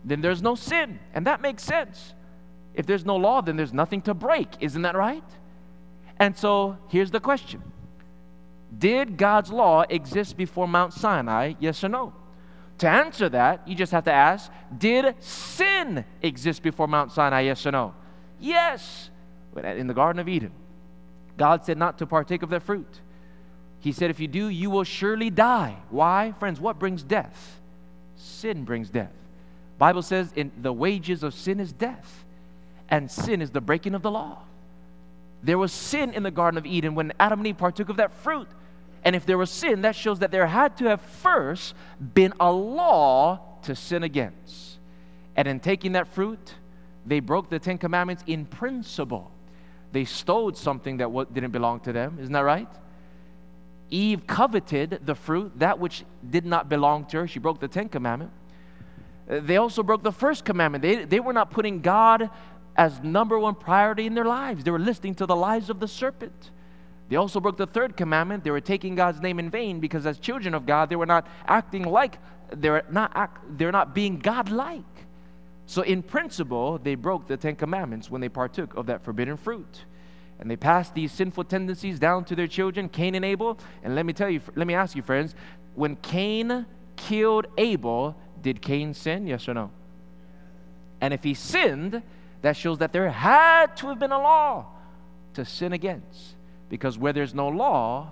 [0.03, 0.99] then there's no sin.
[1.13, 2.13] And that makes sense.
[2.73, 4.49] If there's no law, then there's nothing to break.
[4.59, 5.23] Isn't that right?
[6.19, 7.61] And so here's the question
[8.77, 11.53] Did God's law exist before Mount Sinai?
[11.59, 12.13] Yes or no?
[12.79, 17.41] To answer that, you just have to ask Did sin exist before Mount Sinai?
[17.41, 17.93] Yes or no?
[18.39, 19.09] Yes.
[19.55, 20.51] In the Garden of Eden,
[21.35, 23.01] God said not to partake of that fruit.
[23.79, 25.77] He said, If you do, you will surely die.
[25.89, 26.33] Why?
[26.39, 27.59] Friends, what brings death?
[28.15, 29.11] Sin brings death.
[29.77, 32.25] Bible says in the wages of sin is death,
[32.89, 34.39] and sin is the breaking of the law.
[35.43, 38.11] There was sin in the Garden of Eden when Adam and Eve partook of that
[38.11, 38.47] fruit.
[39.03, 41.75] And if there was sin, that shows that there had to have first
[42.13, 44.79] been a law to sin against.
[45.35, 46.55] And in taking that fruit,
[47.05, 49.31] they broke the Ten Commandments in principle.
[49.91, 52.17] They stole something that didn't belong to them.
[52.19, 52.67] Isn't that right?
[53.89, 57.27] Eve coveted the fruit, that which did not belong to her.
[57.27, 58.31] She broke the Ten Commandment.
[59.29, 60.81] Uh, they also broke the first commandment.
[60.81, 62.29] They, they were not putting God
[62.75, 64.63] as number one priority in their lives.
[64.63, 66.51] They were listening to the lies of the serpent.
[67.09, 68.43] They also broke the third commandment.
[68.43, 71.27] They were taking God's name in vain because as children of God, they were not
[71.47, 72.19] acting like
[72.51, 74.83] they're not act, they're not being God-like.
[75.65, 79.85] So in principle, they broke the Ten Commandments when they partook of that forbidden fruit
[80.39, 83.57] and they pass these sinful tendencies down to their children, Cain and Abel.
[83.83, 85.33] And let me tell you, let me ask you, friends,
[85.75, 86.65] when Cain
[86.95, 89.25] killed Abel, did Cain sin?
[89.25, 89.71] Yes or no?
[91.01, 92.01] And if he sinned,
[92.41, 94.67] that shows that there had to have been a law
[95.33, 96.35] to sin against.
[96.69, 98.11] Because where there's no law,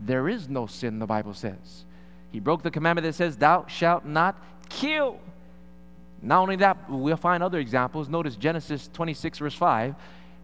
[0.00, 1.84] there is no sin, the Bible says.
[2.32, 5.18] He broke the commandment that says, Thou shalt not kill.
[6.22, 8.08] Not only that, we'll find other examples.
[8.08, 9.94] Notice Genesis 26, verse 5.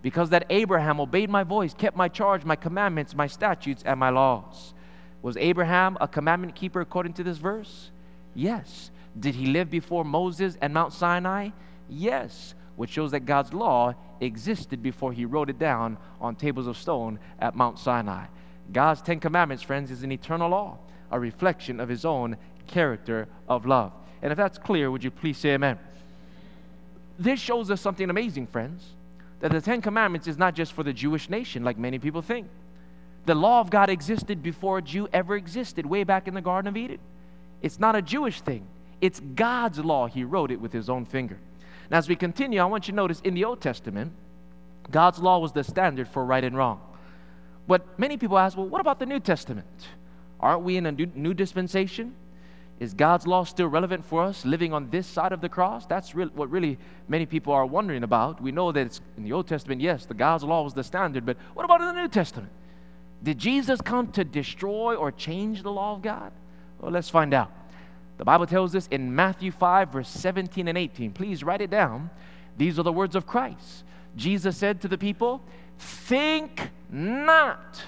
[0.07, 4.11] Because that Abraham obeyed my voice, kept my charge, my commandments, my statutes, and my
[4.11, 4.73] laws.
[5.21, 7.91] Was Abraham a commandment keeper according to this verse?
[8.33, 8.93] Yes.
[9.19, 11.49] Did he live before Moses and Mount Sinai?
[11.89, 12.55] Yes.
[12.77, 17.19] Which shows that God's law existed before he wrote it down on tables of stone
[17.41, 18.27] at Mount Sinai.
[18.73, 20.79] God's Ten Commandments, friends, is an eternal law,
[21.11, 22.37] a reflection of his own
[22.69, 23.91] character of love.
[24.23, 25.81] And if that's clear, would you please say amen?
[27.19, 28.93] This shows us something amazing, friends,
[29.41, 32.49] that the Ten Commandments is not just for the Jewish nation, like many people think.
[33.27, 36.69] The law of God existed before a Jew ever existed, way back in the Garden
[36.69, 36.99] of Eden.
[37.61, 38.67] It's not a Jewish thing,
[39.01, 40.07] it's God's law.
[40.07, 41.39] He wrote it with his own finger.
[41.91, 44.13] Now, as we continue, I want you to notice in the Old Testament,
[44.91, 46.81] God's law was the standard for right and wrong.
[47.67, 49.67] But many people ask, well, what about the New Testament?
[50.41, 52.15] Aren't we in a new, dispensation?
[52.79, 55.87] Is God's law still relevant for us living on this side of the cross?
[55.87, 58.43] That's re- what really many people are wondering about.
[58.43, 61.39] We know that in the Old Testament, yes, the God's law was the standard, but
[61.55, 62.53] what about in the New Testament?
[63.23, 66.33] Did Jesus come to destroy or change the law of God?
[66.79, 67.51] Well, let's find out.
[68.19, 71.13] The Bible tells us in Matthew 5, verse 17 and 18.
[71.13, 72.11] Please write it down.
[72.59, 73.85] These are the words of Christ.
[74.17, 75.43] Jesus said to the people,
[75.79, 77.83] Think not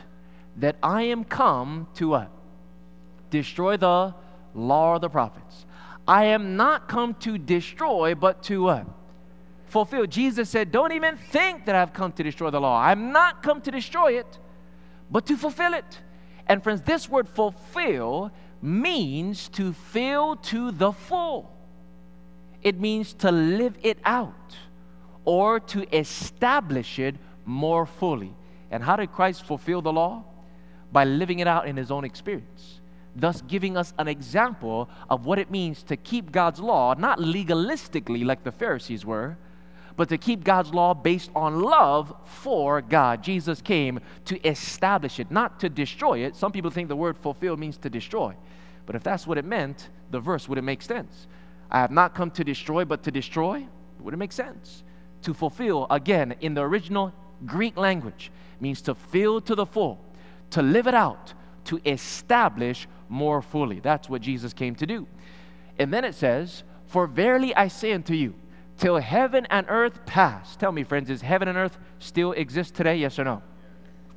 [0.57, 2.31] that I am come to what?
[3.31, 4.15] Destroy the
[4.59, 5.67] law of the prophets.
[6.07, 8.87] I am not come to destroy, but to what?
[9.67, 10.07] Fulfill.
[10.07, 12.81] Jesus said, Don't even think that I've come to destroy the law.
[12.81, 14.39] I'm not come to destroy it,
[15.11, 15.99] but to fulfill it.
[16.47, 18.33] And friends, this word fulfill
[18.63, 21.53] means to fill to the full.
[22.63, 24.57] It means to live it out
[25.25, 28.35] or to establish it more fully.
[28.71, 30.25] And how did Christ fulfill the law?
[30.91, 32.78] By living it out in his own experience,
[33.21, 38.25] thus giving us an example of what it means to keep God's law, not legalistically
[38.25, 39.37] like the Pharisees were,
[39.97, 43.23] but to keep God's law based on love for God.
[43.23, 46.37] Jesus came to establish it, not to destroy it.
[46.37, 48.35] Some people think the word fulfill means to destroy.
[48.87, 51.27] But if that's what it meant, the verse wouldn't make sense.
[51.71, 53.67] I have not come to destroy, but to destroy.
[53.99, 54.85] Wouldn't make sense.
[55.23, 57.13] To fulfill, again, in the original
[57.45, 59.99] Greek language, means to fill to the full,
[60.51, 61.35] to live it out,
[61.69, 63.81] to establish more fully.
[63.81, 65.07] That's what Jesus came to do.
[65.79, 68.35] And then it says, For verily I say unto you,
[68.79, 70.57] till heaven and earth pass.
[70.57, 72.97] Tell me, friends, does heaven and earth still exist today?
[72.97, 73.43] Yes or no?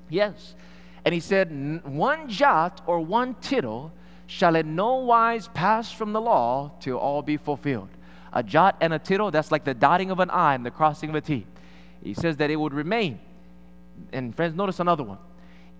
[0.09, 0.55] Yes.
[1.03, 3.91] And he said, One jot or one tittle
[4.27, 7.89] shall in no wise pass from the law till all be fulfilled.
[8.31, 11.09] A jot and a tittle, that's like the dotting of an I and the crossing
[11.09, 11.45] of a T.
[12.01, 13.19] He says that it would remain.
[14.13, 15.17] And friends, notice another one.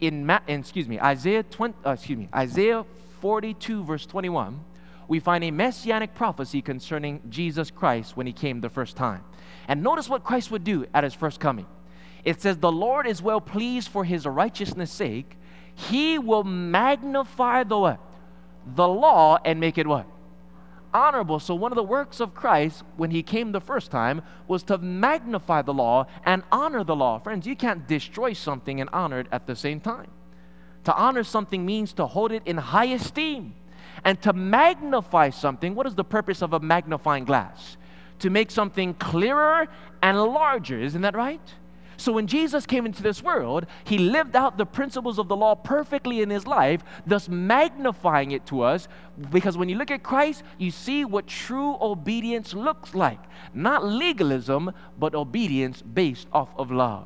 [0.02, 2.86] In, Ma- in excuse me, Isaiah 20, uh, excuse me, Isaiah
[3.22, 4.60] 42 verse 21,
[5.08, 9.24] we find a messianic prophecy concerning Jesus Christ when he came the first time.
[9.68, 11.68] And notice what Christ would do at his first coming.
[12.24, 15.38] It says, The Lord is well pleased for his righteousness' sake.
[15.76, 18.00] He will magnify the what?
[18.66, 20.06] the law and make it what?
[20.94, 21.40] Honorable.
[21.40, 24.78] So, one of the works of Christ when he came the first time was to
[24.78, 27.20] magnify the law and honor the law.
[27.20, 30.10] Friends, you can't destroy something and honor it at the same time.
[30.84, 33.54] To honor something means to hold it in high esteem.
[34.04, 37.78] And to magnify something, what is the purpose of a magnifying glass?
[38.20, 39.68] To make something clearer
[40.02, 40.80] and larger.
[40.80, 41.42] Isn't that right?
[42.02, 45.54] So when Jesus came into this world, he lived out the principles of the law
[45.54, 48.88] perfectly in his life, thus magnifying it to us.
[49.30, 53.20] Because when you look at Christ, you see what true obedience looks like.
[53.54, 57.06] Not legalism, but obedience based off of love.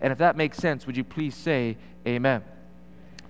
[0.00, 2.42] And if that makes sense, would you please say amen?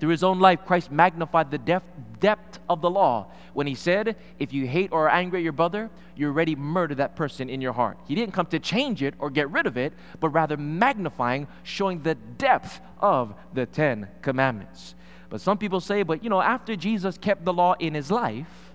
[0.00, 1.90] Through his own life, Christ magnified the depth,
[2.22, 5.52] depth of the law when he said, If you hate or are angry at your
[5.52, 7.98] brother, you already murder that person in your heart.
[8.06, 12.02] He didn't come to change it or get rid of it, but rather magnifying, showing
[12.02, 14.94] the depth of the Ten Commandments.
[15.28, 18.72] But some people say, But you know, after Jesus kept the law in his life,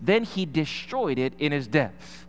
[0.00, 2.26] then he destroyed it in his death.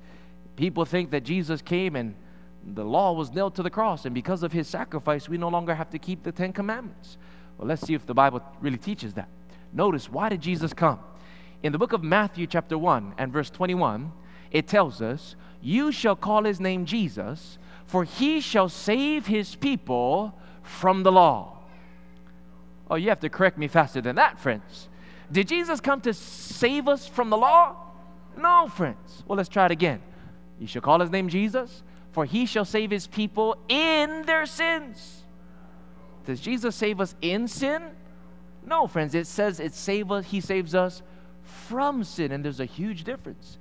[0.56, 2.16] People think that Jesus came and
[2.64, 5.74] the law was nailed to the cross, and because of his sacrifice, we no longer
[5.74, 7.18] have to keep the Ten Commandments.
[7.58, 9.28] Well, let's see if the Bible really teaches that.
[9.74, 11.00] Notice, why did Jesus come?
[11.64, 14.12] In the book of Matthew, chapter 1 and verse 21,
[14.52, 20.38] it tells us, You shall call his name Jesus, for he shall save his people
[20.64, 21.58] from the law.
[22.90, 24.90] Oh, you have to correct me faster than that, friends.
[25.32, 27.76] Did Jesus come to save us from the law?
[28.38, 29.24] No, friends.
[29.28, 30.02] Well, let's try it again.
[30.60, 35.24] You shall call his name Jesus, for he shall save his people in their sins.
[36.26, 37.82] Does Jesus save us in sin?
[38.66, 39.16] No, friends.
[39.16, 41.02] It says it save us, He saves us
[41.44, 43.58] from sin, and there's a huge difference.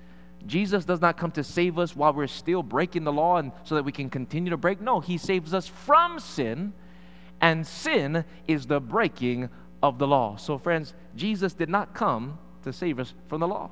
[0.47, 3.75] Jesus does not come to save us while we're still breaking the law and so
[3.75, 4.81] that we can continue to break.
[4.81, 6.73] No, He saves us from sin,
[7.41, 9.49] and sin is the breaking
[9.83, 10.37] of the law.
[10.37, 13.71] So, friends, Jesus did not come to save us from the law.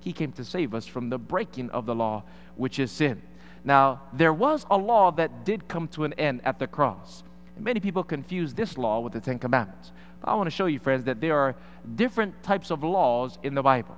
[0.00, 2.24] He came to save us from the breaking of the law,
[2.56, 3.22] which is sin.
[3.64, 7.24] Now, there was a law that did come to an end at the cross.
[7.56, 9.92] And many people confuse this law with the Ten Commandments.
[10.20, 11.54] But I want to show you, friends, that there are
[11.94, 13.96] different types of laws in the Bible.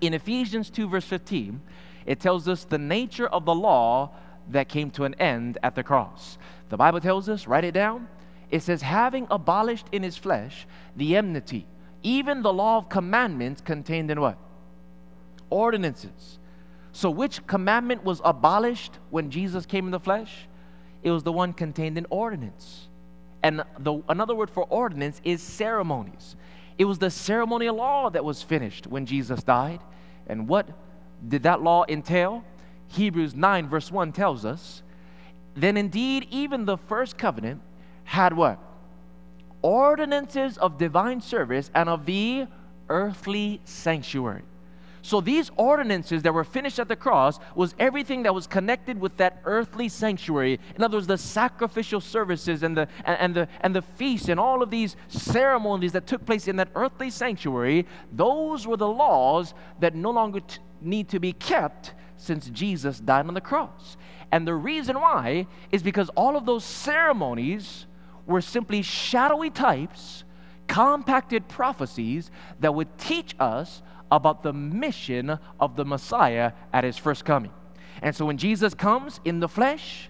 [0.00, 1.60] In Ephesians 2, verse 15,
[2.06, 4.10] it tells us the nature of the law
[4.50, 6.38] that came to an end at the cross.
[6.68, 8.08] The Bible tells us, write it down.
[8.50, 10.66] It says, having abolished in his flesh
[10.96, 11.66] the enmity,
[12.02, 14.38] even the law of commandments contained in what?
[15.50, 16.38] Ordinances.
[16.92, 20.46] So, which commandment was abolished when Jesus came in the flesh?
[21.02, 22.88] It was the one contained in ordinance.
[23.44, 26.34] And the, another word for ordinance is ceremonies.
[26.78, 29.80] It was the ceremonial law that was finished when Jesus died.
[30.26, 30.66] And what
[31.28, 32.42] did that law entail?
[32.88, 34.82] Hebrews 9, verse 1 tells us,
[35.54, 37.60] Then indeed, even the first covenant
[38.04, 38.58] had what?
[39.60, 42.46] Ordinances of divine service and of the
[42.88, 44.42] earthly sanctuary.
[45.04, 49.14] So these ordinances that were finished at the cross was everything that was connected with
[49.18, 50.58] that earthly sanctuary.
[50.76, 54.40] In other words, the sacrificial services and the and, and the and the feasts and
[54.40, 59.52] all of these ceremonies that took place in that earthly sanctuary, those were the laws
[59.78, 63.98] that no longer t- need to be kept since Jesus died on the cross.
[64.32, 67.84] And the reason why is because all of those ceremonies
[68.24, 70.24] were simply shadowy types,
[70.66, 72.30] compacted prophecies
[72.60, 73.82] that would teach us
[74.14, 77.50] about the mission of the Messiah at his first coming.
[78.00, 80.08] And so when Jesus comes in the flesh,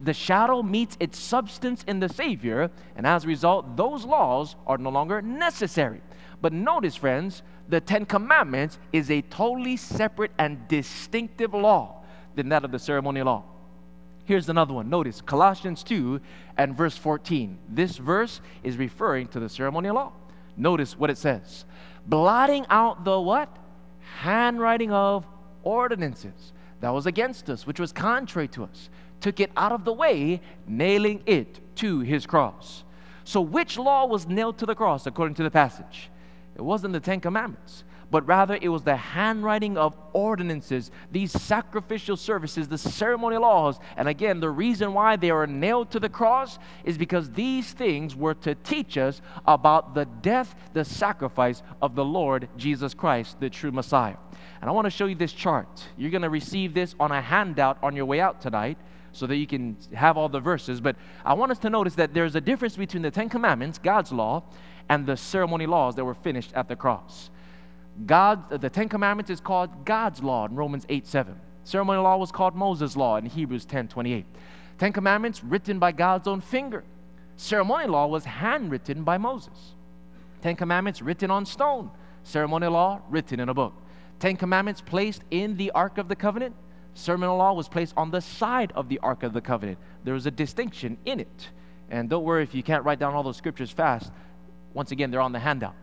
[0.00, 4.78] the shadow meets its substance in the Savior, and as a result, those laws are
[4.78, 6.00] no longer necessary.
[6.42, 12.02] But notice, friends, the Ten Commandments is a totally separate and distinctive law
[12.34, 13.44] than that of the ceremonial law.
[14.24, 14.90] Here's another one.
[14.90, 16.20] Notice Colossians 2
[16.56, 17.58] and verse 14.
[17.68, 20.12] This verse is referring to the ceremonial law.
[20.56, 21.64] Notice what it says
[22.06, 23.48] blotting out the what?
[24.20, 25.26] Handwriting of
[25.62, 28.90] ordinances that was against us, which was contrary to us,
[29.20, 32.84] took it out of the way, nailing it to his cross.
[33.24, 36.10] So, which law was nailed to the cross according to the passage?
[36.54, 42.16] It wasn't the Ten Commandments but rather it was the handwriting of ordinances, these sacrificial
[42.16, 43.78] services, the ceremonial laws.
[43.96, 48.14] And again, the reason why they are nailed to the cross is because these things
[48.14, 53.50] were to teach us about the death, the sacrifice of the Lord Jesus Christ, the
[53.50, 54.16] true Messiah.
[54.60, 55.84] And I want to show you this chart.
[55.96, 58.78] You're going to receive this on a handout on your way out tonight
[59.12, 60.80] so that you can have all the verses.
[60.80, 64.12] But I want us to notice that there's a difference between the Ten Commandments, God's
[64.12, 64.42] law,
[64.88, 67.30] and the ceremony laws that were finished at the cross.
[68.06, 71.40] God, uh, the Ten Commandments is called God's law in Romans 8 7.
[71.64, 74.26] Ceremonial law was called Moses' law in Hebrews 10 28.
[74.78, 76.84] Ten Commandments written by God's own finger.
[77.36, 79.74] Ceremonial law was handwritten by Moses.
[80.42, 81.90] Ten Commandments written on stone.
[82.24, 83.74] Ceremonial law written in a book.
[84.18, 86.54] Ten Commandments placed in the Ark of the Covenant.
[86.94, 89.78] Ceremonial law was placed on the side of the Ark of the Covenant.
[90.04, 91.48] There was a distinction in it.
[91.90, 94.10] And don't worry if you can't write down all those scriptures fast.
[94.72, 95.74] Once again, they're on the handout.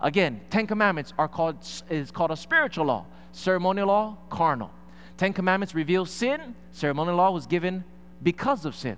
[0.00, 1.56] Again, Ten Commandments are called
[1.90, 3.06] is called a spiritual law.
[3.32, 4.70] Ceremonial law, carnal.
[5.16, 6.54] Ten Commandments reveal sin.
[6.72, 7.84] Ceremonial law was given
[8.22, 8.96] because of sin.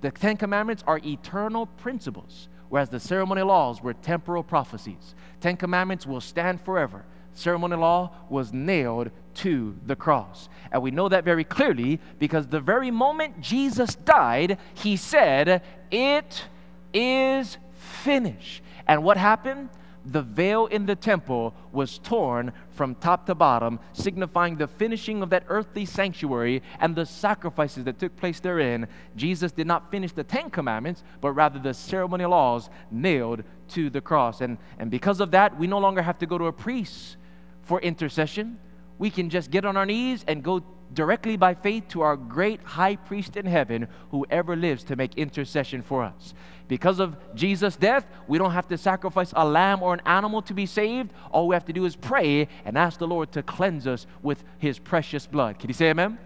[0.00, 5.14] The Ten Commandments are eternal principles, whereas the ceremonial laws were temporal prophecies.
[5.40, 7.04] Ten Commandments will stand forever.
[7.34, 10.48] Ceremonial law was nailed to the cross.
[10.72, 16.44] And we know that very clearly because the very moment Jesus died, he said, It
[16.92, 18.62] is finished.
[18.86, 19.68] And what happened?
[20.12, 25.30] The veil in the temple was torn from top to bottom, signifying the finishing of
[25.30, 28.88] that earthly sanctuary and the sacrifices that took place therein.
[29.16, 34.00] Jesus did not finish the Ten Commandments, but rather the ceremonial laws nailed to the
[34.00, 34.40] cross.
[34.40, 37.16] And, and because of that, we no longer have to go to a priest
[37.62, 38.58] for intercession.
[38.98, 40.62] We can just get on our knees and go
[40.94, 45.16] directly by faith to our great high priest in heaven who ever lives to make
[45.16, 46.34] intercession for us.
[46.66, 50.54] Because of Jesus' death, we don't have to sacrifice a lamb or an animal to
[50.54, 51.10] be saved.
[51.30, 54.44] All we have to do is pray and ask the Lord to cleanse us with
[54.58, 55.58] his precious blood.
[55.58, 56.18] Can you say amen?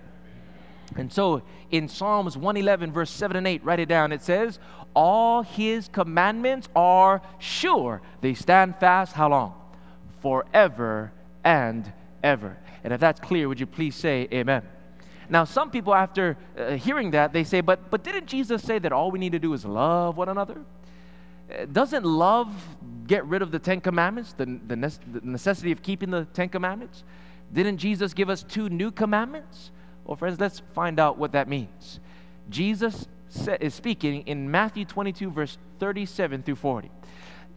[0.97, 4.13] And so in Psalms 111, verse 7 and 8, write it down.
[4.13, 4.59] It says,
[4.95, 8.03] All his commandments are sure.
[8.21, 9.55] They stand fast how long?
[10.21, 11.13] Forever
[11.45, 11.91] and
[12.23, 12.57] ever.
[12.85, 14.63] And if that's clear, would you please say amen?
[15.29, 18.93] Now, some people, after uh, hearing that, they say, but, but didn't Jesus say that
[18.93, 20.61] all we need to do is love one another?
[21.51, 22.53] Uh, doesn't love
[23.07, 27.05] get rid of the Ten Commandments, the, the, the necessity of keeping the Ten Commandments?
[27.53, 29.71] Didn't Jesus give us two new commandments?
[30.05, 32.01] Well, friends, let's find out what that means.
[32.51, 33.07] Jesus
[33.61, 36.91] is speaking in Matthew 22, verse 37 through 40.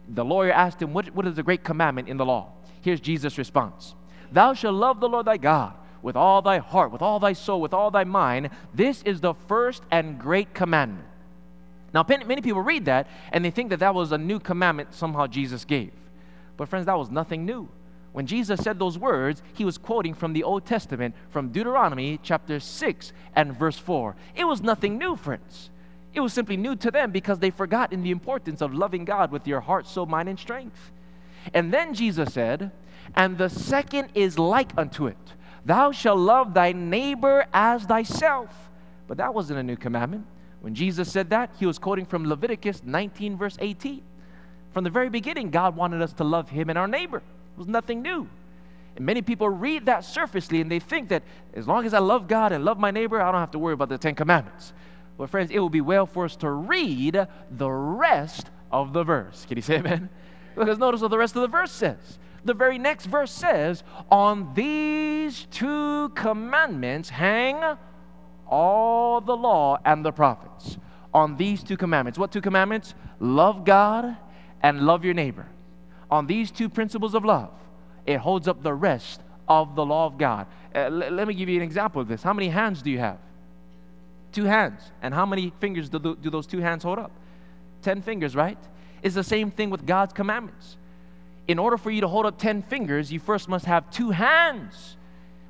[0.08, 2.52] The lawyer asked him, What, what is the great commandment in the law?
[2.82, 3.94] Here's Jesus' response
[4.32, 7.60] Thou shalt love the Lord thy God with all thy heart, with all thy soul,
[7.60, 8.50] with all thy mind.
[8.72, 11.06] This is the first and great commandment.
[11.92, 15.26] Now, many people read that and they think that that was a new commandment somehow
[15.26, 15.92] Jesus gave.
[16.56, 17.68] But, friends, that was nothing new.
[18.12, 22.60] When Jesus said those words, he was quoting from the Old Testament, from Deuteronomy chapter
[22.60, 24.16] 6 and verse 4.
[24.34, 25.70] It was nothing new, friends.
[26.14, 29.30] It was simply new to them because they forgot in the importance of loving God
[29.30, 30.92] with your heart, soul, mind, and strength.
[31.52, 32.72] And then Jesus said,
[33.14, 35.16] And the second is like unto it
[35.64, 38.50] Thou shalt love thy neighbor as thyself.
[39.08, 40.26] But that wasn't a new commandment.
[40.60, 44.02] When Jesus said that, he was quoting from Leviticus 19, verse 18.
[44.72, 47.18] From the very beginning, God wanted us to love him and our neighbor.
[47.18, 48.28] It was nothing new.
[48.96, 51.22] And many people read that surfacely and they think that
[51.54, 53.74] as long as I love God and love my neighbor, I don't have to worry
[53.74, 54.72] about the Ten Commandments.
[55.18, 59.46] Well, friends, it will be well for us to read the rest of the verse.
[59.46, 60.08] Can you say amen?
[60.56, 62.18] Because notice what the rest of the verse says.
[62.46, 67.60] The very next verse says, On these two commandments hang
[68.46, 70.78] all the law and the prophets.
[71.12, 72.18] On these two commandments.
[72.18, 72.94] What two commandments?
[73.18, 74.16] Love God
[74.62, 75.46] and love your neighbor.
[76.08, 77.50] On these two principles of love,
[78.06, 80.46] it holds up the rest of the law of God.
[80.72, 82.22] Uh, l- let me give you an example of this.
[82.22, 83.18] How many hands do you have?
[84.30, 84.80] Two hands.
[85.02, 87.10] And how many fingers do, do those two hands hold up?
[87.82, 88.58] Ten fingers, right?
[89.02, 90.76] It's the same thing with God's commandments.
[91.48, 94.96] In order for you to hold up ten fingers, you first must have two hands.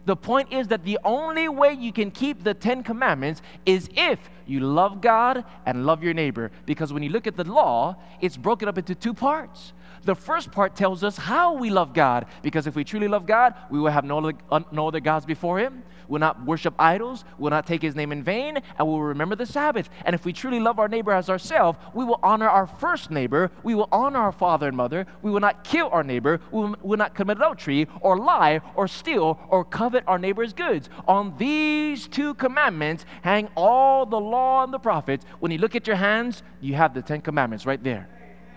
[0.05, 4.21] The point is that the only way you can keep the Ten Commandments is if
[4.47, 6.53] you love God and love your neighbor.
[6.65, 9.73] Because when you look at the law, it's broken up into two parts.
[10.07, 13.55] The first part tells us how we love God, because if we truly love God,
[13.71, 15.83] we will have no other, uh, no other gods before Him.
[16.07, 17.25] We'll not worship idols.
[17.39, 19.91] We'll not take His name in vain, and we'll remember the Sabbath.
[20.05, 23.51] And if we truly love our neighbor as ourselves, we will honor our first neighbor.
[23.65, 25.09] We will honor our father and mother.
[25.23, 26.41] We will not kill our neighbor.
[26.53, 30.89] We will, will not commit adultery, or lie, or steal, or covet our neighbor's goods.
[31.09, 35.27] On these two commandments hang all the law and the prophets.
[35.41, 38.09] When you look at your hands, you have the Ten Commandments right there.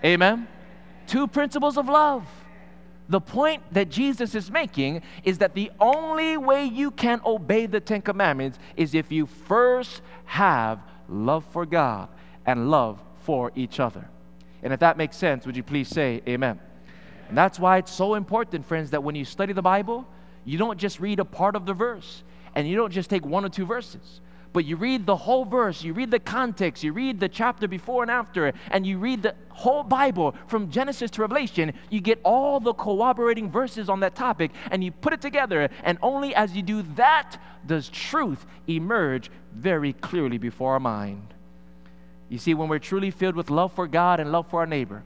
[0.04, 0.46] Amen.
[1.06, 2.26] Two principles of love.
[3.08, 7.80] The point that Jesus is making is that the only way you can obey the
[7.80, 12.08] Ten Commandments is if you first have love for God
[12.46, 14.08] and love for each other.
[14.62, 16.60] And if that makes sense, would you please say amen?
[17.28, 20.06] And that's why it's so important, friends, that when you study the Bible,
[20.44, 22.22] you don't just read a part of the verse
[22.54, 24.20] and you don't just take one or two verses
[24.52, 28.02] but you read the whole verse, you read the context, you read the chapter before
[28.02, 32.60] and after, and you read the whole Bible from Genesis to Revelation, you get all
[32.60, 35.68] the corroborating verses on that topic and you put it together.
[35.84, 37.36] And only as you do that
[37.66, 41.34] does truth emerge very clearly before our mind.
[42.28, 45.02] You see, when we're truly filled with love for God and love for our neighbor,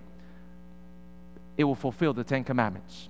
[1.57, 3.09] it will fulfill the Ten Commandments.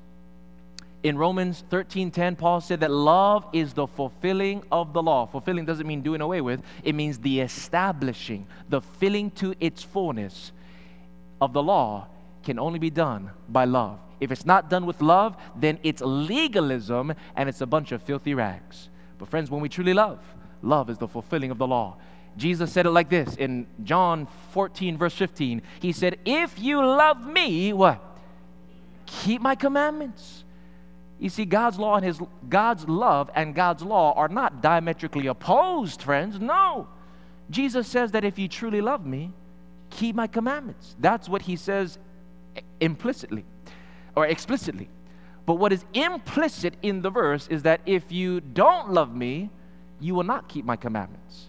[1.04, 5.26] In Romans 13:10, Paul said that love is the fulfilling of the law.
[5.26, 10.52] Fulfilling doesn't mean doing away with, it means the establishing, the filling to its fullness
[11.42, 12.06] of the law
[12.42, 13.98] can only be done by love.
[14.18, 18.32] If it's not done with love, then it's legalism and it's a bunch of filthy
[18.32, 18.88] rags.
[19.18, 20.20] But friends, when we truly love,
[20.62, 21.98] love is the fulfilling of the law.
[22.38, 25.60] Jesus said it like this in John 14, verse 15.
[25.80, 28.02] He said, If you love me, what?
[29.04, 30.43] Keep my commandments.
[31.24, 32.20] You see, God's law and his
[32.50, 36.38] God's love and God's law are not diametrically opposed, friends.
[36.38, 36.86] No.
[37.48, 39.32] Jesus says that if you truly love me,
[39.88, 40.94] keep my commandments.
[41.00, 41.98] That's what he says
[42.78, 43.46] implicitly
[44.14, 44.90] or explicitly.
[45.46, 49.48] But what is implicit in the verse is that if you don't love me,
[50.00, 51.48] you will not keep my commandments.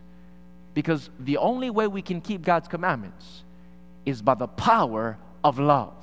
[0.74, 3.44] Because the only way we can keep God's commandments
[4.06, 5.96] is by the power of love.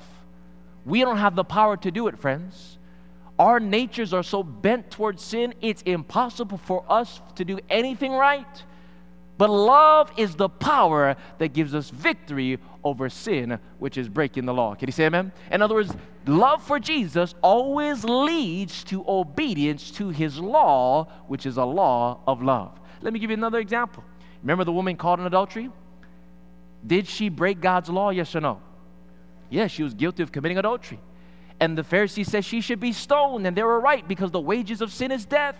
[0.84, 2.76] We don't have the power to do it, friends.
[3.38, 8.62] Our natures are so bent towards sin, it's impossible for us to do anything right.
[9.38, 14.54] But love is the power that gives us victory over sin, which is breaking the
[14.54, 14.74] law.
[14.74, 15.32] Can you say amen?
[15.50, 15.92] In other words,
[16.26, 22.42] love for Jesus always leads to obedience to his law, which is a law of
[22.42, 22.78] love.
[23.00, 24.04] Let me give you another example.
[24.42, 25.70] Remember the woman caught in adultery?
[26.86, 28.10] Did she break God's law?
[28.10, 28.60] Yes or no?
[29.50, 31.00] Yes, she was guilty of committing adultery.
[31.62, 34.80] And the Pharisee says she should be stoned, and they were right because the wages
[34.80, 35.54] of sin is death.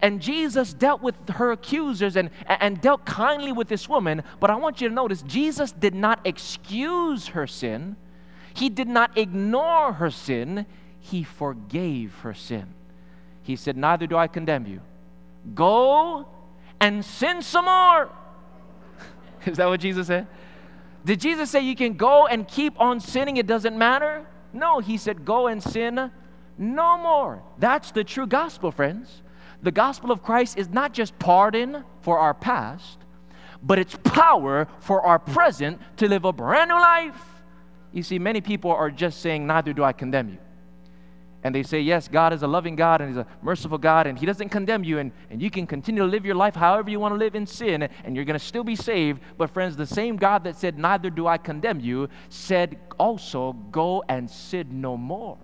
[0.00, 4.22] And Jesus dealt with her accusers and, and dealt kindly with this woman.
[4.40, 7.96] But I want you to notice Jesus did not excuse her sin,
[8.54, 10.64] He did not ignore her sin,
[10.98, 12.72] He forgave her sin.
[13.42, 14.80] He said, Neither do I condemn you.
[15.54, 16.26] Go
[16.80, 18.08] and sin some more.
[19.44, 20.26] Is that what Jesus said?
[21.04, 23.36] Did Jesus say you can go and keep on sinning?
[23.36, 24.26] It doesn't matter?
[24.52, 26.10] No, he said, go and sin
[26.58, 27.42] no more.
[27.58, 29.22] That's the true gospel, friends.
[29.62, 32.98] The gospel of Christ is not just pardon for our past,
[33.62, 37.22] but it's power for our present to live a brand new life.
[37.92, 40.38] You see, many people are just saying, Neither do I condemn you
[41.44, 44.18] and they say, Yes, God is a loving God and He's a merciful God and
[44.18, 47.00] He doesn't condemn you, and, and you can continue to live your life however you
[47.00, 49.20] want to live in sin, and you're going to still be saved.
[49.36, 54.04] But, friends, the same God that said, Neither do I condemn you, said also, Go
[54.08, 55.38] and sin no more.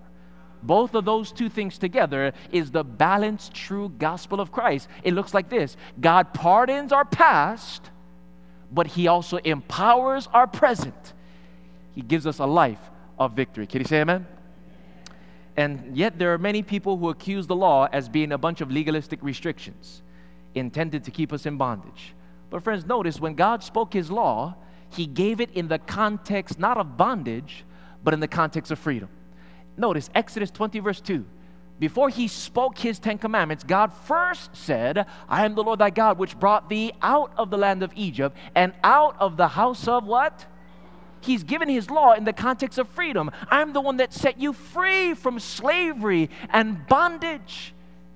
[0.61, 4.89] Both of those two things together is the balanced, true gospel of Christ.
[5.03, 7.89] It looks like this God pardons our past,
[8.71, 11.13] but He also empowers our present.
[11.93, 12.79] He gives us a life
[13.17, 13.67] of victory.
[13.67, 14.25] Can you say amen?
[15.59, 18.71] And yet, there are many people who accuse the law as being a bunch of
[18.71, 20.01] legalistic restrictions
[20.55, 22.13] intended to keep us in bondage.
[22.49, 24.55] But, friends, notice when God spoke His law,
[24.89, 27.65] He gave it in the context not of bondage,
[28.05, 29.09] but in the context of freedom.
[29.75, 31.25] Notice Exodus 20, verse 2.
[31.77, 36.17] Before He spoke His Ten Commandments, God first said, I am the Lord thy God,
[36.17, 40.05] which brought thee out of the land of Egypt and out of the house of
[40.05, 40.45] what?
[41.21, 43.31] He's given his law in the context of freedom.
[43.49, 47.73] I'm the one that set you free from slavery and bondage.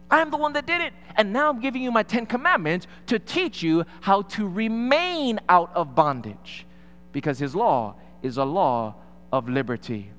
[0.10, 0.94] I'm the one that did it.
[1.16, 5.72] And now I'm giving you my 10 commandments to teach you how to remain out
[5.76, 6.66] of bondage
[7.12, 8.96] because his law is a law
[9.32, 10.12] of liberty.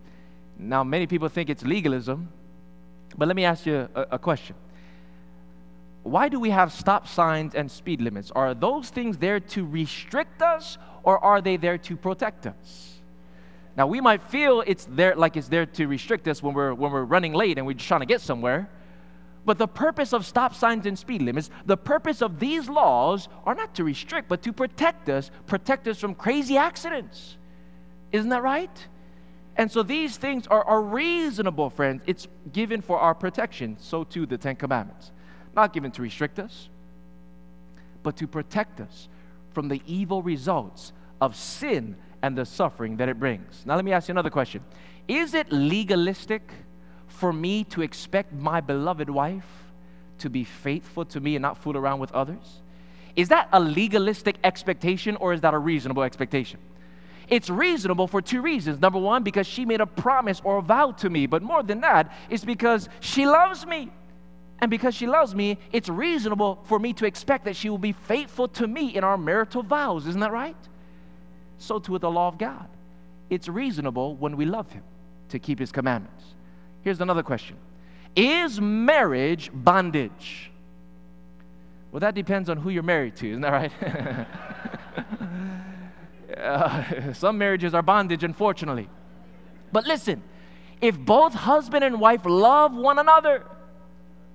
[0.59, 2.29] Now, many people think it's legalism,
[3.17, 4.57] but let me ask you a, a question.
[6.05, 8.31] Why do we have stop signs and speed limits?
[8.33, 12.95] Are those things there to restrict us or are they there to protect us?
[13.77, 16.91] Now we might feel it's there like it's there to restrict us when we're when
[16.93, 18.69] we're running late and we're trying to get somewhere.
[19.47, 23.55] But the purpose of stop signs and speed limits, the purpose of these laws are
[23.55, 27.37] not to restrict, but to protect us, protect us from crazy accidents.
[28.11, 28.87] Isn't that right?
[29.57, 32.03] And so these things are, are reasonable, friends.
[32.07, 33.77] It's given for our protection.
[33.79, 35.13] So too the Ten Commandments.
[35.55, 36.69] Not given to restrict us,
[38.03, 39.09] but to protect us
[39.55, 43.65] from the evil results of sin and the suffering that it brings.
[43.65, 44.63] Now, let me ask you another question
[45.09, 46.51] Is it legalistic
[47.07, 49.47] for me to expect my beloved wife
[50.19, 52.61] to be faithful to me and not fool around with others?
[53.17, 56.59] Is that a legalistic expectation or is that a reasonable expectation?
[57.29, 58.81] It's reasonable for two reasons.
[58.81, 61.81] Number one, because she made a promise or a vow to me, but more than
[61.81, 63.91] that, it's because she loves me.
[64.61, 67.93] And because she loves me, it's reasonable for me to expect that she will be
[67.93, 70.07] faithful to me in our marital vows.
[70.07, 70.57] Isn't that right?
[71.59, 72.69] So too with the law of God.
[73.31, 74.83] It's reasonable when we love Him
[75.31, 76.25] to keep His commandments.
[76.83, 77.57] Here's another question
[78.15, 80.51] Is marriage bondage?
[81.91, 83.73] Well, that depends on who you're married to, isn't that right?
[86.37, 88.89] uh, some marriages are bondage, unfortunately.
[89.71, 90.23] But listen,
[90.81, 93.45] if both husband and wife love one another,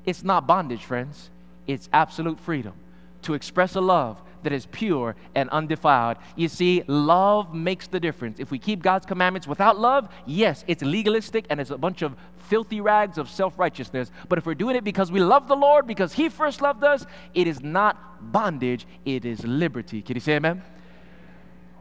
[0.09, 1.29] it's not bondage, friends.
[1.67, 2.73] It's absolute freedom
[3.21, 6.17] to express a love that is pure and undefiled.
[6.35, 8.39] You see, love makes the difference.
[8.39, 12.15] If we keep God's commandments without love, yes, it's legalistic and it's a bunch of
[12.47, 14.11] filthy rags of self righteousness.
[14.27, 17.05] But if we're doing it because we love the Lord, because He first loved us,
[17.33, 20.01] it is not bondage, it is liberty.
[20.01, 20.63] Can you say amen?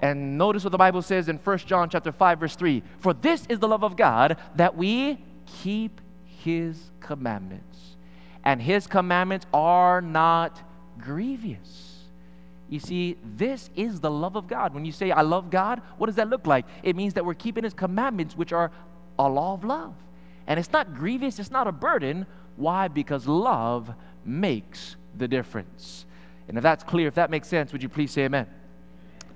[0.01, 2.83] And notice what the Bible says in 1 John chapter 5 verse 3.
[2.99, 7.68] For this is the love of God that we keep his commandments
[8.49, 10.63] and his commandments are not
[10.99, 12.05] grievous.
[12.71, 14.73] You see, this is the love of God.
[14.73, 16.65] When you say, I love God, what does that look like?
[16.83, 18.71] It means that we're keeping his commandments, which are
[19.19, 19.93] a law of love.
[20.47, 22.25] And it's not grievous, it's not a burden.
[22.57, 22.89] Why?
[22.89, 23.93] Because love
[24.25, 26.07] makes the difference.
[26.49, 28.47] And if that's clear, if that makes sense, would you please say amen?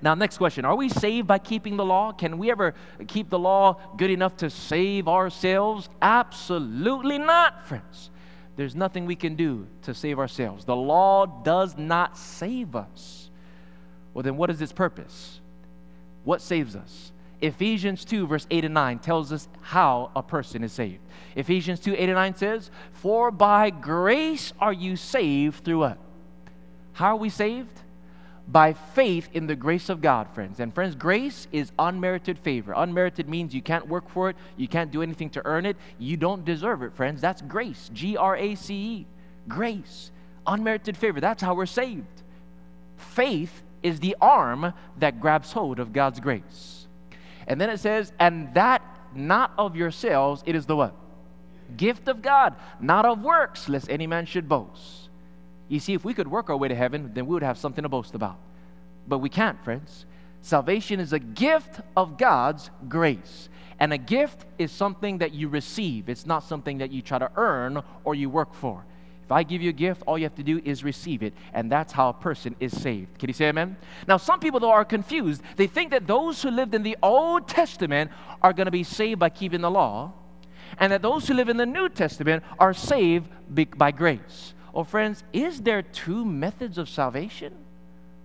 [0.01, 2.13] Now, next question Are we saved by keeping the law?
[2.13, 2.73] Can we ever
[3.07, 5.87] keep the law good enough to save ourselves?
[6.01, 8.09] Absolutely not, friends.
[8.55, 10.65] There's nothing we can do to save ourselves.
[10.65, 13.29] The law does not save us.
[14.13, 15.39] Well, then what is its purpose?
[16.23, 17.11] What saves us?
[17.41, 21.01] Ephesians 2, verse 8 and 9 tells us how a person is saved.
[21.35, 25.97] Ephesians 2, 8 and 9 says, For by grace are you saved through what?
[26.93, 27.82] How are we saved?
[28.47, 30.59] By faith in the grace of God, friends.
[30.59, 32.73] And friends, grace is unmerited favor.
[32.75, 36.17] Unmerited means you can't work for it, you can't do anything to earn it, you
[36.17, 37.21] don't deserve it, friends.
[37.21, 37.89] That's grace.
[37.93, 39.05] G R A C E.
[39.47, 40.11] Grace.
[40.45, 41.21] Unmerited favor.
[41.21, 42.23] That's how we're saved.
[42.97, 46.87] Faith is the arm that grabs hold of God's grace.
[47.47, 48.81] And then it says, and that
[49.15, 50.95] not of yourselves, it is the what?
[51.77, 55.02] Gift of God, not of works, lest any man should boast.
[55.67, 57.83] You see, if we could work our way to heaven, then we would have something
[57.83, 58.37] to boast about.
[59.07, 60.05] But we can't, friends.
[60.41, 63.49] Salvation is a gift of God's grace.
[63.79, 67.31] And a gift is something that you receive, it's not something that you try to
[67.35, 68.85] earn or you work for.
[69.23, 71.71] If I give you a gift, all you have to do is receive it, and
[71.71, 73.17] that's how a person is saved.
[73.17, 73.77] Can you say amen?
[74.05, 75.41] Now, some people, though, are confused.
[75.55, 78.11] They think that those who lived in the Old Testament
[78.41, 80.11] are going to be saved by keeping the law,
[80.77, 83.29] and that those who live in the New Testament are saved
[83.77, 84.53] by grace.
[84.73, 87.53] Oh, friends, is there two methods of salvation?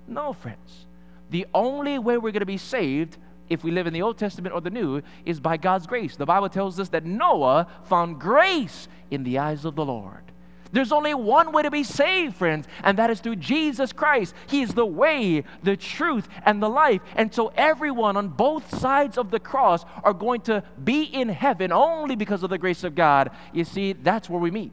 [0.07, 0.87] No, friends.
[1.31, 3.19] The only way we're going to be saved
[3.49, 6.17] if we live in the Old Testament or the New is by God's grace.
[6.17, 10.23] The Bible tells us that Noah found grace in the eyes of the Lord.
[10.71, 14.35] There's only one way to be saved, friends, and that is through Jesus Christ.
[14.49, 17.01] He is the way, the truth, and the life.
[17.17, 21.73] And so everyone on both sides of the cross are going to be in heaven
[21.73, 23.31] only because of the grace of God.
[23.55, 24.73] You see, that's where we meet.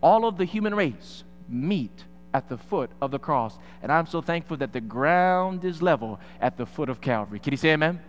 [0.00, 3.58] All of the human race meet at the foot of the cross.
[3.82, 7.38] And I'm so thankful that the ground is level at the foot of Calvary.
[7.38, 8.00] Can you say amen?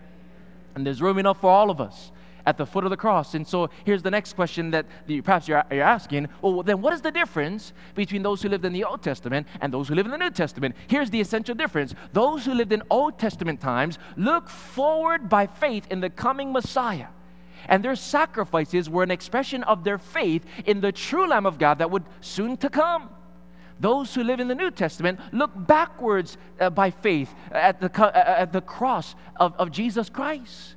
[0.74, 2.12] And there's room enough for all of us
[2.46, 3.34] at the foot of the cross.
[3.34, 4.86] And so here's the next question that
[5.24, 8.72] perhaps you're, you're asking well, then what is the difference between those who lived in
[8.72, 10.74] the Old Testament and those who live in the New Testament?
[10.86, 15.86] Here's the essential difference those who lived in Old Testament times look forward by faith
[15.90, 17.08] in the coming Messiah.
[17.68, 21.78] And their sacrifices were an expression of their faith in the true Lamb of God
[21.78, 23.10] that would soon to come.
[23.80, 28.12] Those who live in the New Testament look backwards uh, by faith at the, uh,
[28.14, 30.76] at the cross of, of Jesus Christ.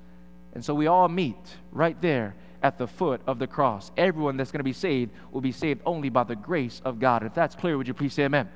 [0.54, 1.36] And so we all meet
[1.72, 3.92] right there at the foot of the cross.
[3.98, 7.24] Everyone that's going to be saved will be saved only by the grace of God.
[7.24, 8.50] If that's clear, would you please say amen?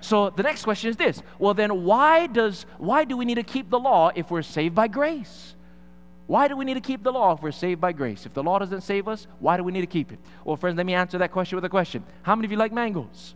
[0.00, 1.22] So the next question is this.
[1.38, 4.74] Well then why does why do we need to keep the law if we're saved
[4.74, 5.55] by grace?
[6.26, 8.26] Why do we need to keep the law if we're saved by grace?
[8.26, 10.18] If the law doesn't save us, why do we need to keep it?
[10.44, 12.04] Well, friends, let me answer that question with a question.
[12.22, 13.34] How many of you like mangoes?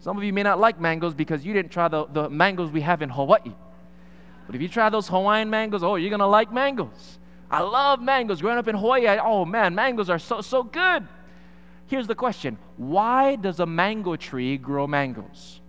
[0.00, 2.80] Some of you may not like mangoes because you didn't try the, the mangoes we
[2.80, 3.52] have in Hawaii.
[4.46, 7.18] But if you try those Hawaiian mangoes, oh, you're going to like mangoes.
[7.50, 8.40] I love mangoes.
[8.40, 11.06] Growing up in Hawaii, I, oh man, mangoes are so, so good.
[11.86, 15.60] Here's the question Why does a mango tree grow mangoes?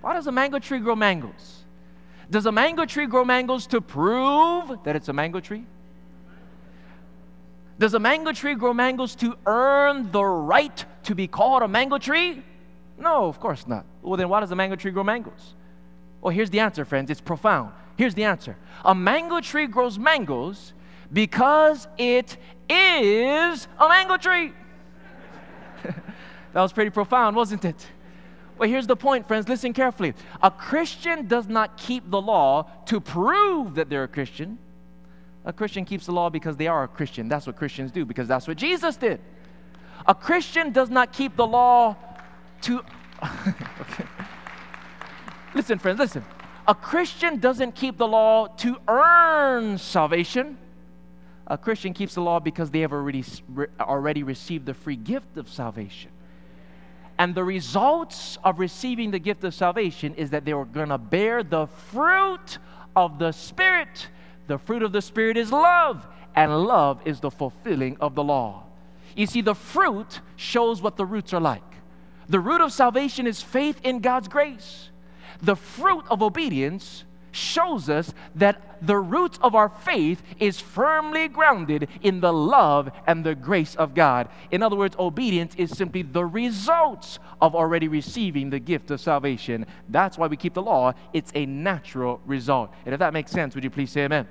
[0.00, 1.61] Why does a mango tree grow mangoes?
[2.32, 5.66] Does a mango tree grow mangoes to prove that it's a mango tree?
[7.78, 11.98] Does a mango tree grow mangoes to earn the right to be called a mango
[11.98, 12.42] tree?
[12.96, 13.84] No, of course not.
[14.00, 15.54] Well, then why does a mango tree grow mangoes?
[16.22, 17.10] Well, here's the answer, friends.
[17.10, 17.74] It's profound.
[17.98, 20.72] Here's the answer A mango tree grows mangoes
[21.12, 24.54] because it is a mango tree.
[25.82, 27.86] that was pretty profound, wasn't it?
[28.58, 29.48] But here's the point, friends.
[29.48, 30.14] Listen carefully.
[30.42, 34.58] A Christian does not keep the law to prove that they're a Christian.
[35.44, 37.28] A Christian keeps the law because they are a Christian.
[37.28, 39.20] That's what Christians do, because that's what Jesus did.
[40.06, 41.96] A Christian does not keep the law
[42.62, 42.84] to.
[43.80, 44.04] okay.
[45.54, 46.24] Listen, friends, listen.
[46.66, 50.58] A Christian doesn't keep the law to earn salvation.
[51.46, 53.24] A Christian keeps the law because they have already,
[53.80, 56.10] already received the free gift of salvation.
[57.22, 60.98] And the results of receiving the gift of salvation is that they are going to
[60.98, 62.58] bear the fruit
[62.96, 64.08] of the Spirit.
[64.48, 66.04] The fruit of the Spirit is love,
[66.34, 68.64] and love is the fulfilling of the law.
[69.14, 71.62] You see, the fruit shows what the roots are like.
[72.28, 74.90] The root of salvation is faith in God's grace
[75.40, 81.88] the fruit of obedience shows us that the root of our faith is firmly grounded
[82.02, 84.28] in the love and the grace of God.
[84.50, 89.66] In other words, obedience is simply the results of already receiving the gift of salvation.
[89.88, 90.92] That's why we keep the law.
[91.12, 92.72] It's a natural result.
[92.84, 94.28] And if that makes sense, would you please say amen?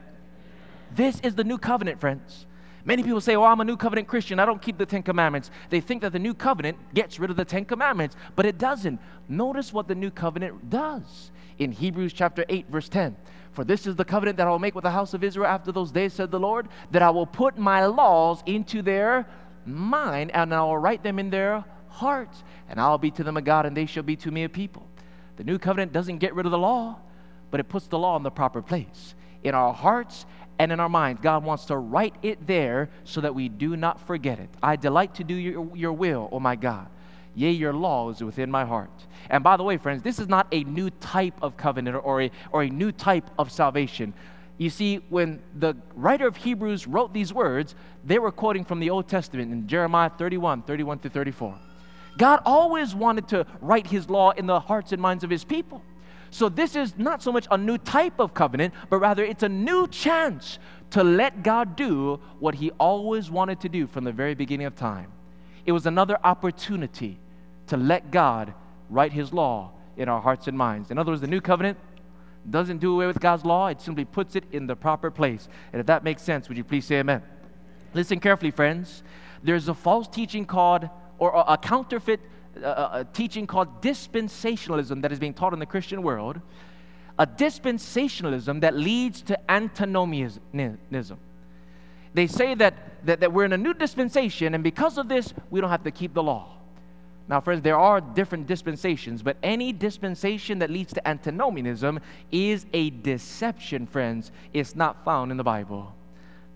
[0.94, 2.46] This is the new covenant, friends.
[2.84, 4.40] Many people say, Oh, I'm a new covenant Christian.
[4.40, 5.52] I don't keep the Ten Commandments.
[5.70, 9.00] They think that the new covenant gets rid of the Ten Commandments, but it doesn't.
[9.30, 11.32] Notice what the new covenant does
[11.62, 13.16] in Hebrews chapter 8, verse 10.
[13.52, 15.72] For this is the covenant that I will make with the house of Israel after
[15.72, 19.28] those days, said the Lord, that I will put my laws into their
[19.66, 23.44] mind, and I will write them in their hearts, and I'll be to them a
[23.44, 24.88] God, and they shall be to me a people.
[25.36, 26.98] The new covenant doesn't get rid of the law,
[27.52, 30.26] but it puts the law in the proper place in our hearts
[30.58, 31.22] and in our minds.
[31.22, 34.50] God wants to write it there so that we do not forget it.
[34.64, 36.88] I delight to do your, your will, oh my God.
[37.34, 38.92] Yea, your law is within my heart.
[39.30, 42.32] And by the way, friends, this is not a new type of covenant or a,
[42.52, 44.14] or a new type of salvation.
[44.58, 47.74] You see, when the writer of Hebrews wrote these words,
[48.04, 51.58] they were quoting from the Old Testament in Jeremiah 31, 31 to 34.
[52.18, 55.82] God always wanted to write his law in the hearts and minds of his people.
[56.30, 59.50] So this is not so much a new type of covenant, but rather it's a
[59.50, 60.60] new chance
[60.92, 64.76] to let God do what he always wanted to do from the very beginning of
[64.76, 65.12] time.
[65.66, 67.20] It was another opportunity
[67.68, 68.54] to let God
[68.90, 70.92] write his law in our hearts and minds.
[70.92, 71.78] In other words, the new covenant
[72.50, 75.48] doesn't do away with God's law, it simply puts it in the proper place.
[75.72, 77.22] And if that makes sense, would you please say amen?
[77.94, 79.04] Listen carefully, friends.
[79.44, 80.90] There's a false teaching called,
[81.20, 82.20] or a counterfeit
[82.64, 86.42] uh, teaching called dispensationalism that is being taught in the Christian world.
[87.20, 91.20] A dispensationalism that leads to antinomianism.
[92.14, 95.62] They say that, that, that we're in a new dispensation, and because of this, we
[95.62, 96.58] don't have to keep the law.
[97.28, 102.00] Now, friends, there are different dispensations, but any dispensation that leads to antinomianism
[102.32, 104.32] is a deception, friends.
[104.52, 105.96] It's not found in the Bible.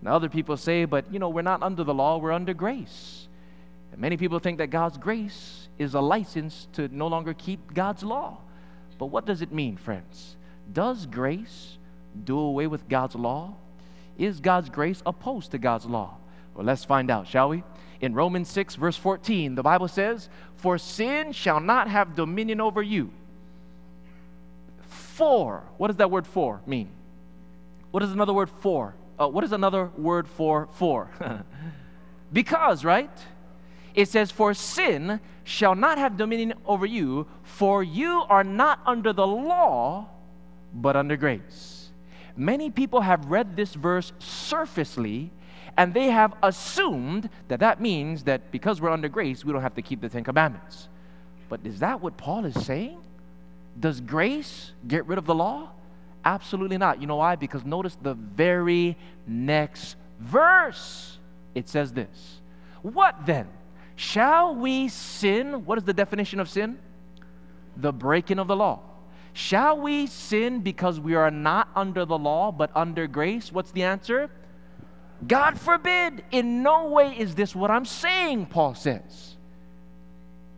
[0.01, 3.29] Now, other people say, but you know, we're not under the law, we're under grace.
[3.91, 8.03] And many people think that God's grace is a license to no longer keep God's
[8.03, 8.39] law.
[8.97, 10.35] But what does it mean, friends?
[10.71, 11.77] Does grace
[12.23, 13.55] do away with God's law?
[14.17, 16.17] Is God's grace opposed to God's law?
[16.53, 17.63] Well, let's find out, shall we?
[18.01, 22.81] In Romans 6, verse 14, the Bible says, For sin shall not have dominion over
[22.81, 23.11] you.
[24.87, 26.89] For, what does that word for mean?
[27.91, 28.95] What is another word for?
[29.17, 31.09] Uh, what is another word for for?
[32.33, 33.09] because, right?
[33.93, 39.13] It says, For sin shall not have dominion over you, for you are not under
[39.13, 40.07] the law,
[40.73, 41.74] but under grace.
[42.37, 45.31] Many people have read this verse surfacely
[45.77, 49.75] and they have assumed that that means that because we're under grace, we don't have
[49.75, 50.87] to keep the Ten Commandments.
[51.49, 52.97] But is that what Paul is saying?
[53.79, 55.69] Does grace get rid of the law?
[56.23, 57.01] Absolutely not.
[57.01, 57.35] You know why?
[57.35, 61.17] Because notice the very next verse.
[61.53, 62.39] It says this
[62.81, 63.47] What then?
[63.97, 65.65] Shall we sin?
[65.65, 66.79] What is the definition of sin?
[67.77, 68.81] The breaking of the law.
[69.35, 73.51] Shall we sin because we are not under the law but under grace?
[73.51, 74.29] What's the answer?
[75.27, 76.23] God forbid.
[76.31, 79.35] In no way is this what I'm saying, Paul says.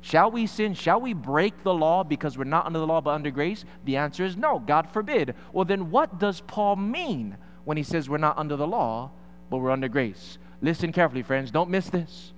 [0.01, 0.75] Shall we sin?
[0.75, 3.65] Shall we break the law because we're not under the law but under grace?
[3.83, 5.33] The answer is no, God forbid.
[5.51, 9.09] Well, then what does Paul mean when he says we're not under the law
[9.49, 10.37] but we're under grace?
[10.61, 11.49] Listen carefully, friends.
[11.49, 12.31] Don't miss this.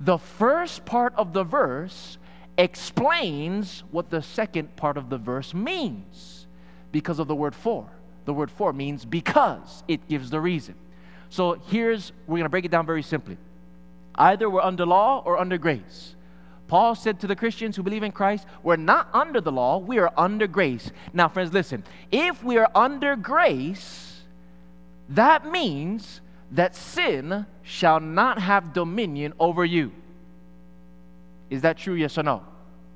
[0.00, 2.18] The first part of the verse
[2.58, 6.46] explains what the second part of the verse means
[6.92, 7.86] because of the word for.
[8.24, 10.74] The word for means because, it gives the reason.
[11.28, 13.36] So here's, we're going to break it down very simply.
[14.14, 16.14] Either we're under law or under grace.
[16.68, 19.98] Paul said to the Christians who believe in Christ, we're not under the law, we
[19.98, 20.90] are under grace.
[21.12, 21.84] Now, friends, listen.
[22.10, 24.22] If we are under grace,
[25.08, 29.92] that means that sin shall not have dominion over you.
[31.50, 32.42] Is that true, yes or no?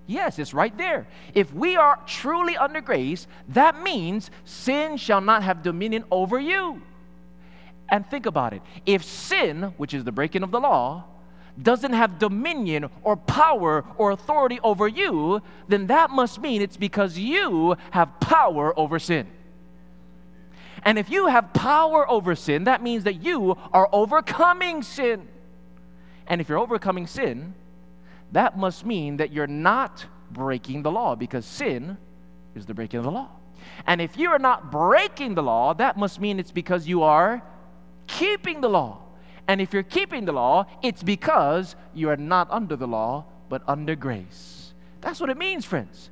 [0.07, 1.07] Yes, it's right there.
[1.35, 6.83] If we are truly under grace, that means sin shall not have dominion over you.
[7.89, 8.63] And think about it.
[8.87, 11.05] If sin, which is the breaking of the law,
[11.61, 17.19] doesn't have dominion or power or authority over you, then that must mean it's because
[17.19, 19.27] you have power over sin.
[20.85, 25.29] And if you have power over sin, that means that you are overcoming sin.
[26.27, 27.55] And if you're overcoming sin,
[28.33, 31.97] that must mean that you're not breaking the law because sin
[32.55, 33.29] is the breaking of the law.
[33.87, 37.43] And if you are not breaking the law, that must mean it's because you are
[38.07, 39.03] keeping the law.
[39.49, 43.63] And if you're keeping the law, it's because you are not under the law, but
[43.67, 44.73] under grace.
[45.01, 46.11] That's what it means, friends.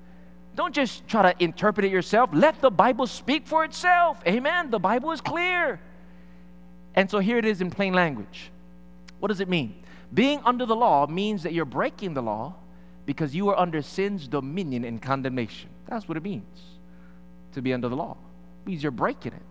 [0.56, 2.30] Don't just try to interpret it yourself.
[2.32, 4.20] Let the Bible speak for itself.
[4.26, 4.70] Amen.
[4.70, 5.78] The Bible is clear.
[6.96, 8.50] And so here it is in plain language.
[9.20, 9.74] What does it mean?
[10.12, 12.54] Being under the law means that you're breaking the law
[13.06, 15.70] because you are under sin's dominion and condemnation.
[15.86, 16.60] That's what it means
[17.52, 18.16] to be under the law.
[18.64, 19.42] It means you're breaking it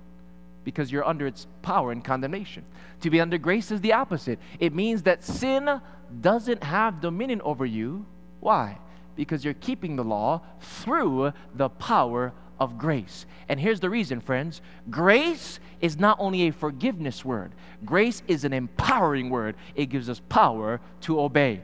[0.63, 2.63] because you're under its power and condemnation.
[3.01, 4.39] To be under grace is the opposite.
[4.59, 5.81] It means that sin
[6.21, 8.05] doesn't have dominion over you.
[8.39, 8.77] Why?
[9.15, 13.25] Because you're keeping the law through the power of grace.
[13.49, 17.53] And here's the reason, friends grace is not only a forgiveness word,
[17.85, 19.55] grace is an empowering word.
[19.75, 21.61] It gives us power to obey.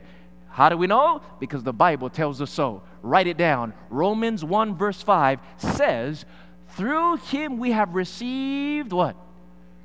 [0.48, 1.20] How do we know?
[1.40, 2.82] Because the Bible tells us so.
[3.02, 3.74] Write it down.
[3.90, 6.24] Romans 1, verse 5 says,
[6.76, 9.16] through him we have received what?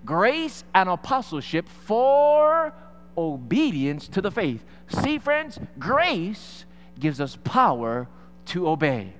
[0.05, 2.73] Grace and apostleship for
[3.17, 4.63] obedience to the faith.
[4.87, 6.65] See, friends, grace
[6.99, 8.07] gives us power
[8.45, 9.13] to obey,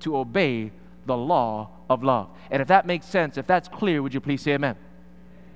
[0.00, 0.70] to obey
[1.08, 2.28] the law of love.
[2.52, 4.76] And if that makes sense, if that's clear, would you please say amen?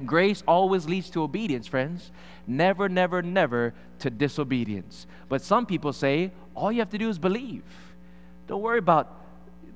[0.04, 2.10] Grace always leads to obedience, friends.
[2.46, 5.06] Never, never, never to disobedience.
[5.28, 7.62] But some people say all you have to do is believe.
[8.48, 9.20] Don't worry about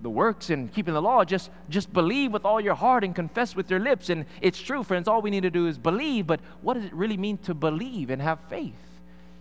[0.03, 1.25] the works and keeping the law.
[1.25, 4.09] Just, just believe with all your heart and confess with your lips.
[4.11, 5.07] And it's true, friends.
[5.07, 6.27] All we need to do is believe.
[6.27, 8.75] But what does it really mean to believe and have faith?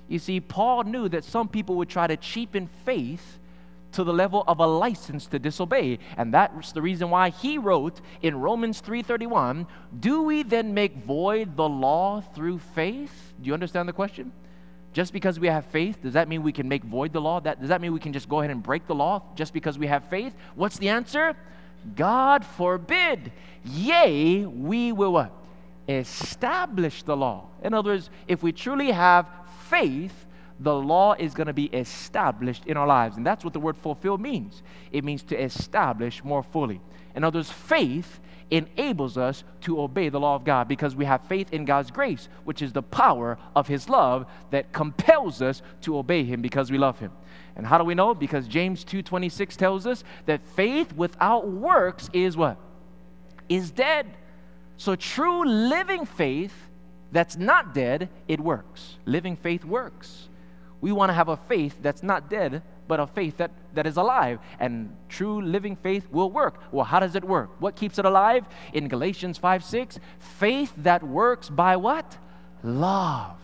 [0.08, 3.40] You see, Paul knew that some people would try to cheapen faith
[3.96, 6.00] to the level of a license to disobey.
[6.18, 9.68] And that's the reason why he wrote in Romans 3:31,
[9.98, 14.32] "Do we then make void the law through faith?" Do you understand the question?
[14.94, 17.40] Just because we have faith, does that mean we can make void the law?
[17.42, 19.78] That, does that mean we can just go ahead and break the law just because
[19.78, 20.34] we have faith?
[20.56, 21.36] What's the answer?
[21.96, 23.32] God forbid.
[23.64, 25.34] Yea, we will what?
[25.88, 27.48] Establish the law.
[27.62, 29.28] In other words, if we truly have
[29.70, 30.25] faith,
[30.60, 33.18] the law is going to be established in our lives.
[33.18, 36.82] And that's what the word fulfill means it means to establish more fully.
[37.16, 38.20] In other words, faith
[38.52, 42.30] enables us to obey the law of God because we have faith in God's grace,
[42.44, 46.78] which is the power of His love that compels us to obey Him because we
[46.78, 47.12] love Him.
[47.56, 48.14] And how do we know?
[48.14, 52.58] Because James 2:26 tells us that faith without works is what?
[53.50, 54.08] Is dead.
[54.78, 56.54] So true living faith
[57.12, 58.98] that's not dead, it works.
[59.06, 60.28] Living faith works.
[60.86, 63.98] We want to have a faith that's not dead, but a faith that, that is
[63.98, 64.38] alive.
[64.60, 66.62] And true living faith will work.
[66.72, 67.50] Well, how does it work?
[67.60, 68.46] What keeps it alive?
[68.72, 72.20] In Galatians 5 6, faith that works by what?
[72.62, 73.36] Love.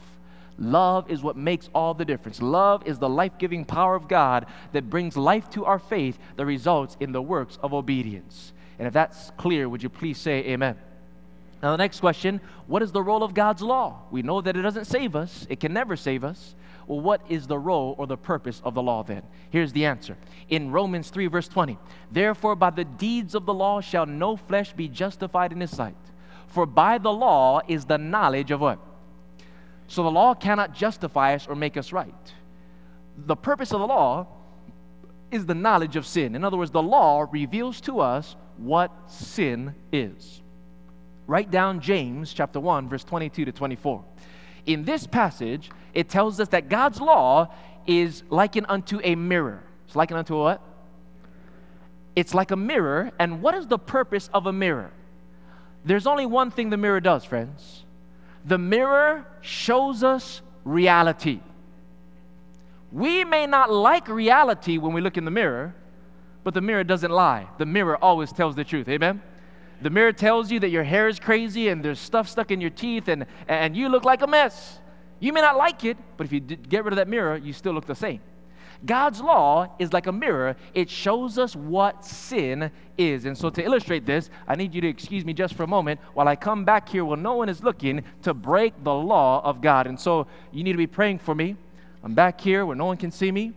[0.59, 2.43] Love is what makes all the difference.
[2.43, 6.45] Love is the life giving power of God that brings life to our faith that
[6.45, 8.53] results in the works of obedience.
[8.77, 10.77] And if that's clear, would you please say amen?
[11.63, 14.03] Now, the next question what is the role of God's law?
[14.11, 16.53] We know that it doesn't save us, it can never save us.
[16.87, 19.23] Well, what is the role or the purpose of the law then?
[19.49, 20.17] Here's the answer.
[20.49, 21.77] In Romans 3, verse 20,
[22.11, 25.95] therefore by the deeds of the law shall no flesh be justified in his sight.
[26.47, 28.79] For by the law is the knowledge of what?
[29.87, 32.33] So the law cannot justify us or make us right.
[33.17, 34.27] The purpose of the law
[35.31, 36.35] is the knowledge of sin.
[36.35, 40.41] In other words, the law reveals to us what sin is.
[41.27, 44.03] Write down James chapter 1 verse 22 to 24.
[44.65, 47.53] In this passage, it tells us that God's law
[47.87, 49.63] is likened unto a mirror.
[49.87, 50.61] It's likened unto what?
[52.15, 53.11] It's like a mirror.
[53.19, 54.91] And what is the purpose of a mirror?
[55.83, 57.83] There's only one thing the mirror does, friends.
[58.45, 61.39] The mirror shows us reality.
[62.91, 65.73] We may not like reality when we look in the mirror,
[66.43, 67.47] but the mirror doesn't lie.
[67.57, 68.89] The mirror always tells the truth.
[68.89, 69.21] Amen?
[69.81, 72.69] The mirror tells you that your hair is crazy and there's stuff stuck in your
[72.69, 74.79] teeth and, and you look like a mess.
[75.21, 77.73] You may not like it, but if you get rid of that mirror, you still
[77.73, 78.19] look the same.
[78.83, 83.25] God's law is like a mirror, it shows us what sin is.
[83.25, 85.99] And so, to illustrate this, I need you to excuse me just for a moment
[86.15, 89.61] while I come back here where no one is looking to break the law of
[89.61, 89.85] God.
[89.85, 91.55] And so, you need to be praying for me.
[92.03, 93.53] I'm back here where no one can see me,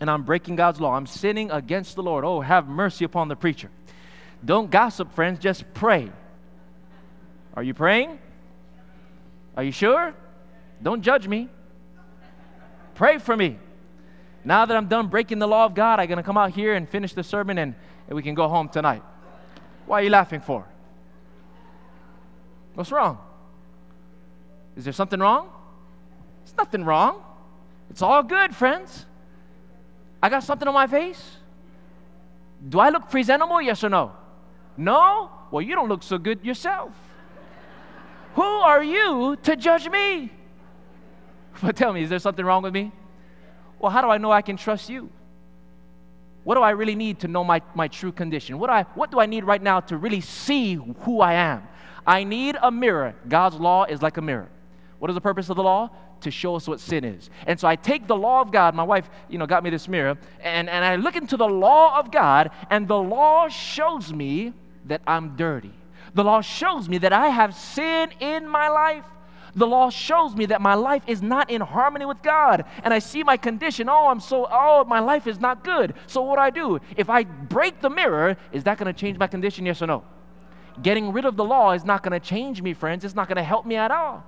[0.00, 0.96] and I'm breaking God's law.
[0.96, 2.24] I'm sinning against the Lord.
[2.24, 3.70] Oh, have mercy upon the preacher.
[4.44, 6.10] Don't gossip, friends, just pray.
[7.54, 8.18] Are you praying?
[9.56, 10.14] Are you sure?
[10.82, 11.48] Don't judge me.
[12.94, 13.58] Pray for me.
[14.44, 16.74] Now that I'm done breaking the law of God, I'm going to come out here
[16.74, 17.74] and finish the sermon and,
[18.08, 19.02] and we can go home tonight.
[19.86, 20.66] Why are you laughing for?
[22.74, 23.18] What's wrong?
[24.76, 25.50] Is there something wrong?
[26.42, 27.22] It's nothing wrong.
[27.90, 29.06] It's all good, friends.
[30.22, 31.36] I got something on my face.
[32.68, 33.60] Do I look presentable?
[33.60, 34.12] Yes or no?
[34.76, 35.30] No?
[35.50, 36.92] Well, you don't look so good yourself.
[38.34, 40.32] Who are you to judge me?
[41.62, 42.92] But tell me, is there something wrong with me?
[43.78, 45.10] Well, how do I know I can trust you?
[46.44, 48.58] What do I really need to know my, my true condition?
[48.58, 51.62] What do, I, what do I need right now to really see who I am?
[52.06, 53.14] I need a mirror.
[53.28, 54.48] God's law is like a mirror.
[54.98, 55.90] What is the purpose of the law?
[56.22, 57.30] To show us what sin is.
[57.46, 58.74] And so I take the law of God.
[58.74, 61.98] My wife, you know, got me this mirror, and, and I look into the law
[61.98, 64.52] of God, and the law shows me
[64.86, 65.72] that I'm dirty.
[66.14, 69.04] The law shows me that I have sin in my life.
[69.54, 72.64] The law shows me that my life is not in harmony with God.
[72.84, 73.88] And I see my condition.
[73.88, 75.94] Oh, I'm so, oh, my life is not good.
[76.06, 76.80] So what do I do?
[76.96, 79.66] If I break the mirror, is that going to change my condition?
[79.66, 80.04] Yes or no?
[80.80, 83.04] Getting rid of the law is not going to change me, friends.
[83.04, 84.24] It's not going to help me at all.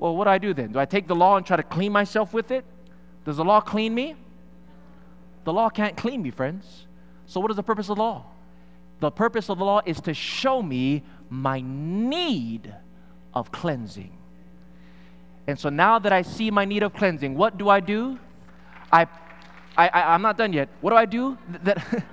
[0.00, 0.72] Well, what do I do then?
[0.72, 2.64] Do I take the law and try to clean myself with it?
[3.24, 4.16] Does the law clean me?
[5.44, 6.86] The law can't clean me, friends.
[7.26, 8.24] So, what is the purpose of the law?
[8.98, 12.74] The purpose of the law is to show me my need
[13.34, 14.16] of cleansing.
[15.46, 18.18] And so now that I see my need of cleansing, what do I do?
[18.92, 19.06] I,
[19.76, 20.68] I, I am not done yet.
[20.80, 21.38] What do I do?
[21.64, 22.04] That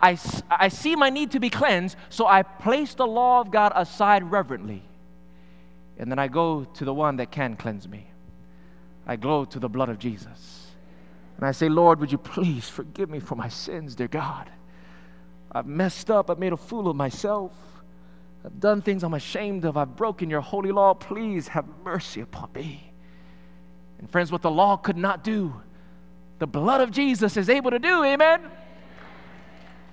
[0.00, 0.16] I,
[0.48, 4.30] I see my need to be cleansed, so I place the law of God aside
[4.30, 4.82] reverently.
[5.98, 8.06] And then I go to the one that can cleanse me.
[9.06, 10.68] I go to the blood of Jesus.
[11.36, 14.50] And I say, Lord, would you please forgive me for my sins, dear God?
[15.50, 16.30] I've messed up.
[16.30, 17.52] I've made a fool of myself.
[18.44, 19.76] I've done things I'm ashamed of.
[19.76, 20.94] I've broken your holy law.
[20.94, 22.92] Please have mercy upon me.
[23.98, 25.54] And friends, what the law could not do,
[26.38, 28.04] the blood of Jesus is able to do.
[28.04, 28.42] Amen.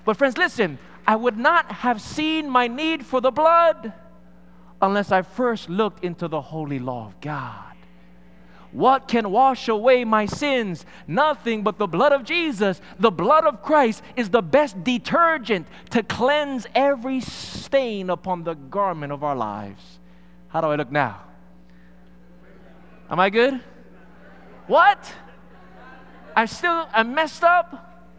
[0.06, 0.78] But, friends, listen,
[1.08, 3.94] I would not have seen my need for the blood
[4.82, 7.65] unless I first looked into the holy law of God.
[8.76, 10.86] What can wash away my sins?
[11.08, 12.82] Nothing but the blood of Jesus.
[13.00, 19.14] The blood of Christ is the best detergent to cleanse every stain upon the garment
[19.14, 20.00] of our lives.
[20.50, 21.22] How do I look now?
[23.10, 23.62] Am I good?
[24.68, 25.10] What?
[26.36, 28.12] I still I'm messed up?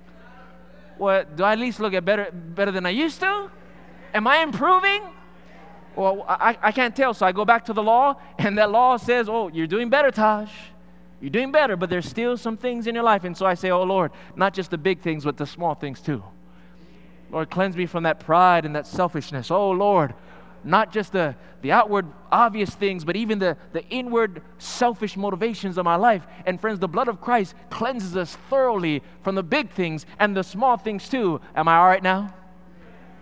[0.96, 3.50] What do I at least look at better better than I used to?
[4.14, 5.02] Am I improving?
[5.96, 7.14] Well, I, I can't tell.
[7.14, 10.10] So I go back to the law, and that law says, Oh, you're doing better,
[10.10, 10.50] Taj.
[11.20, 13.24] You're doing better, but there's still some things in your life.
[13.24, 16.00] And so I say, Oh, Lord, not just the big things, but the small things
[16.00, 16.22] too.
[17.30, 19.50] Lord, cleanse me from that pride and that selfishness.
[19.50, 20.14] Oh, Lord,
[20.62, 25.84] not just the, the outward obvious things, but even the, the inward selfish motivations of
[25.84, 26.26] my life.
[26.44, 30.44] And friends, the blood of Christ cleanses us thoroughly from the big things and the
[30.44, 31.40] small things too.
[31.54, 32.34] Am I all right now?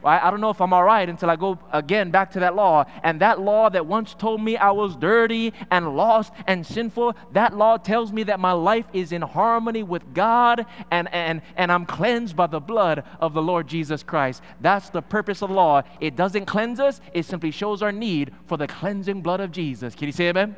[0.04, 2.54] I, I don't know if I'm all right until I go again back to that
[2.54, 2.84] law.
[3.02, 7.56] And that law that once told me I was dirty and lost and sinful, that
[7.56, 11.86] law tells me that my life is in harmony with God and, and, and I'm
[11.86, 14.42] cleansed by the blood of the Lord Jesus Christ.
[14.60, 15.82] That's the purpose of the law.
[16.00, 19.94] It doesn't cleanse us, it simply shows our need for the cleansing blood of Jesus.
[19.94, 20.56] Can you say amen?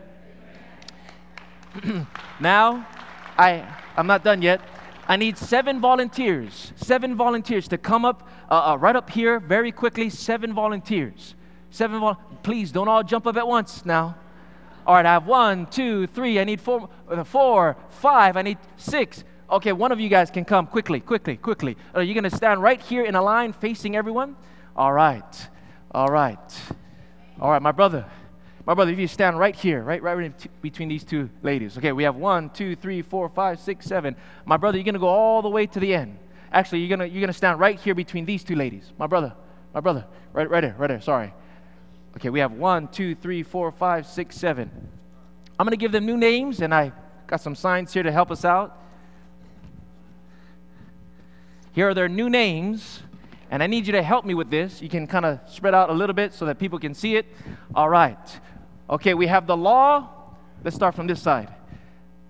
[2.41, 2.87] now,
[3.39, 3.67] I,
[3.97, 4.61] I'm not done yet.
[5.09, 9.71] I need seven volunteers, seven volunteers to come up uh, uh, right up here very
[9.71, 10.11] quickly.
[10.11, 11.35] Seven volunteers.
[11.71, 14.17] Seven vol- Please don't all jump up at once now.
[14.87, 16.41] All right, I have one, two, three.
[16.41, 18.37] I need four, uh, four, five.
[18.37, 19.25] I need six.
[19.51, 21.77] Okay, one of you guys can come quickly, quickly, quickly.
[21.95, 24.37] Are you going to stand right here in a line facing everyone?
[24.75, 25.49] All right,
[25.93, 26.39] all right,
[27.41, 28.07] all right, my brother.
[28.67, 31.79] My brother, if you stand right here, right, right between these two ladies.
[31.79, 34.17] Okay, we have one, two, three, four, five, six, seven.
[34.45, 36.19] My brother, you're gonna go all the way to the end.
[36.53, 38.93] Actually, you're gonna you're gonna stand right here between these two ladies.
[38.99, 39.33] My brother,
[39.73, 41.01] my brother, right, right there, right there.
[41.01, 41.33] Sorry.
[42.17, 44.69] Okay, we have one, two, three, four, five, six, seven.
[45.61, 46.91] I'm gonna give them new names, and I
[47.29, 48.83] got some signs here to help us out.
[51.71, 53.03] Here are their new names.
[53.49, 54.83] And I need you to help me with this.
[54.83, 57.27] You can kind of spread out a little bit so that people can see it.
[57.77, 58.19] All right.
[58.89, 60.09] Okay, we have the law.
[60.63, 61.53] Let's start from this side.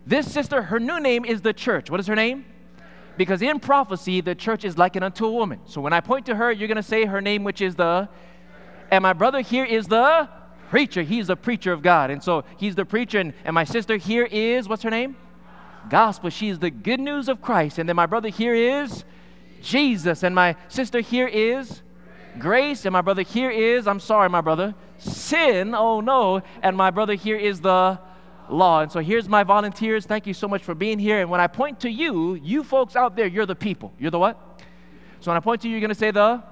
[0.07, 1.91] This sister, her new name is the church.
[1.91, 2.45] What is her name?
[3.17, 5.61] Because in prophecy, the church is likened unto a woman.
[5.65, 8.09] So when I point to her, you're going to say her name, which is the.
[8.91, 10.29] And my brother here is the
[10.69, 11.03] preacher.
[11.03, 12.11] He's the preacher of God.
[12.11, 13.19] And so he's the preacher.
[13.19, 15.17] And, and my sister here is, what's her name?
[15.89, 16.31] Gospel.
[16.31, 17.79] She's the good news of Christ.
[17.79, 19.05] And then my brother here is
[19.63, 20.23] Jesus.
[20.23, 21.83] And my sister here is
[22.39, 22.85] grace.
[22.85, 25.75] And my brother here is, I'm sorry, my brother, sin.
[25.75, 26.43] Oh no.
[26.63, 27.99] And my brother here is the
[28.49, 28.83] law.
[28.83, 30.07] And so here's my volunteers.
[30.07, 31.21] Thank you so much for being here.
[31.21, 33.93] And when I point to you, you folks out there, you're the people.
[33.99, 34.63] You're the what?
[35.21, 36.43] So when I point to you, you're going to say the.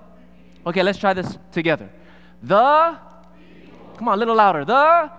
[0.67, 1.91] Okay, let's try this together.
[2.43, 2.99] The.
[3.97, 4.65] Come on, a little louder.
[4.65, 5.11] The.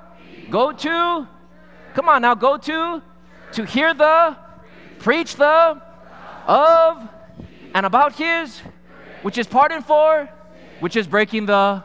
[0.49, 1.27] Go to.
[1.93, 3.01] Come on now, go to.
[3.53, 4.35] To hear the.
[4.99, 5.81] Preach the.
[6.47, 7.07] Of.
[7.73, 8.59] And about his.
[9.21, 10.29] Which is pardon for.
[10.79, 11.83] Which is breaking the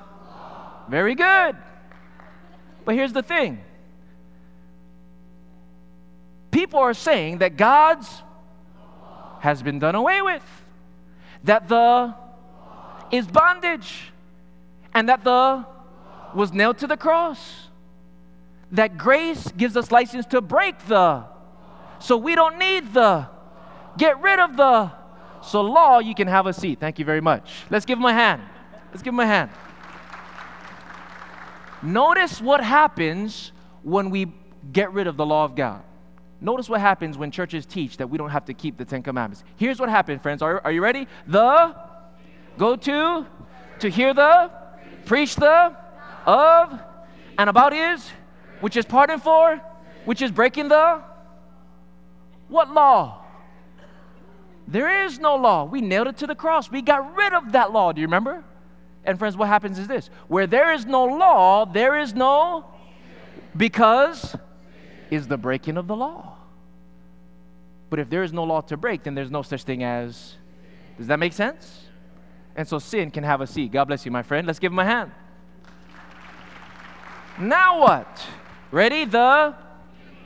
[0.90, 1.56] very good.
[2.84, 3.62] But here's the thing
[6.50, 8.22] people are saying that God's
[9.40, 10.42] has been done away with,
[11.44, 12.14] that the
[13.10, 14.12] is bondage,
[14.92, 15.64] and that the
[16.34, 17.68] was nailed to the cross.
[18.72, 21.24] That grace gives us license to break the.
[21.98, 23.28] So we don't need the.
[23.98, 24.92] Get rid of the.
[25.42, 26.78] So, law, you can have a seat.
[26.78, 27.64] Thank you very much.
[27.70, 28.42] Let's give him a hand.
[28.90, 29.50] Let's give him a hand.
[31.82, 33.52] Notice what happens
[33.82, 34.32] when we
[34.72, 35.82] get rid of the law of God.
[36.40, 39.44] Notice what happens when churches teach that we don't have to keep the Ten Commandments.
[39.56, 40.42] Here's what happened, friends.
[40.42, 41.06] Are, are you ready?
[41.26, 41.74] The,
[42.56, 43.26] go to,
[43.80, 44.50] to hear the,
[45.04, 45.76] preach the,
[46.26, 46.80] of,
[47.38, 48.08] and about is,
[48.60, 49.60] which is pardon for,
[50.04, 51.02] which is breaking the,
[52.48, 53.24] what law?
[54.66, 55.64] There is no law.
[55.64, 56.70] We nailed it to the cross.
[56.70, 57.92] We got rid of that law.
[57.92, 58.44] Do you remember?
[59.10, 62.64] And friends, what happens is this where there is no law, there is no,
[63.56, 64.36] because
[65.10, 66.36] is the breaking of the law.
[67.90, 70.36] But if there is no law to break, then there's no such thing as,
[70.96, 71.86] does that make sense?
[72.54, 73.72] And so sin can have a seat.
[73.72, 74.46] God bless you, my friend.
[74.46, 75.10] Let's give him a hand.
[77.36, 78.28] Now what?
[78.70, 79.06] Ready?
[79.06, 79.56] The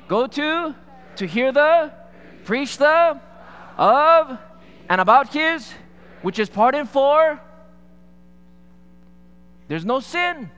[0.09, 0.75] go to,
[1.17, 1.91] to hear the,
[2.45, 3.19] preach the,
[3.79, 4.39] of,
[4.91, 5.73] and about his,
[6.21, 7.41] which is part pardon for.
[9.69, 10.51] There's no sin.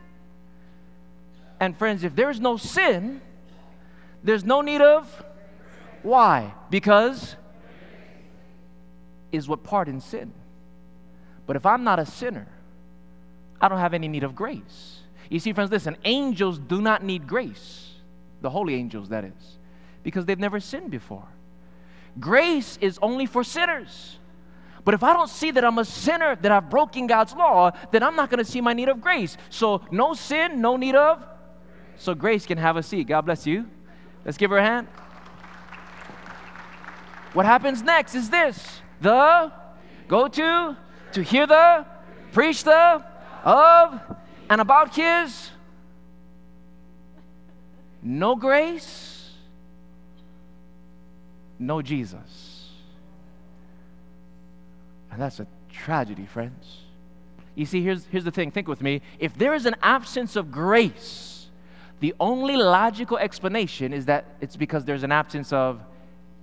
[1.60, 3.20] And friends, if there is no sin,
[4.22, 5.24] there's no need of.
[6.02, 6.52] Why?
[6.70, 7.36] Because
[9.32, 10.32] is what pardons sin.
[11.46, 12.46] But if I'm not a sinner,
[13.60, 15.00] I don't have any need of grace.
[15.30, 17.92] You see, friends, listen, angels do not need grace,
[18.40, 19.58] the holy angels, that is,
[20.02, 21.26] because they've never sinned before.
[22.18, 24.18] Grace is only for sinners.
[24.86, 28.04] But if I don't see that I'm a sinner, that I've broken God's law, then
[28.04, 29.36] I'm not going to see my need of grace.
[29.50, 31.24] So, no sin, no need of.
[31.96, 33.08] So, grace can have a seat.
[33.08, 33.68] God bless you.
[34.24, 34.86] Let's give her a hand.
[37.32, 39.50] What happens next is this the
[40.06, 40.76] go to,
[41.14, 41.84] to hear the,
[42.30, 43.04] preach the,
[43.42, 44.00] of,
[44.48, 45.50] and about his.
[48.02, 49.32] No grace,
[51.58, 52.45] no Jesus.
[55.16, 56.80] And that's a tragedy, friends.
[57.54, 59.00] You see, here's, here's the thing think with me.
[59.18, 61.46] If there is an absence of grace,
[62.00, 65.80] the only logical explanation is that it's because there's an absence of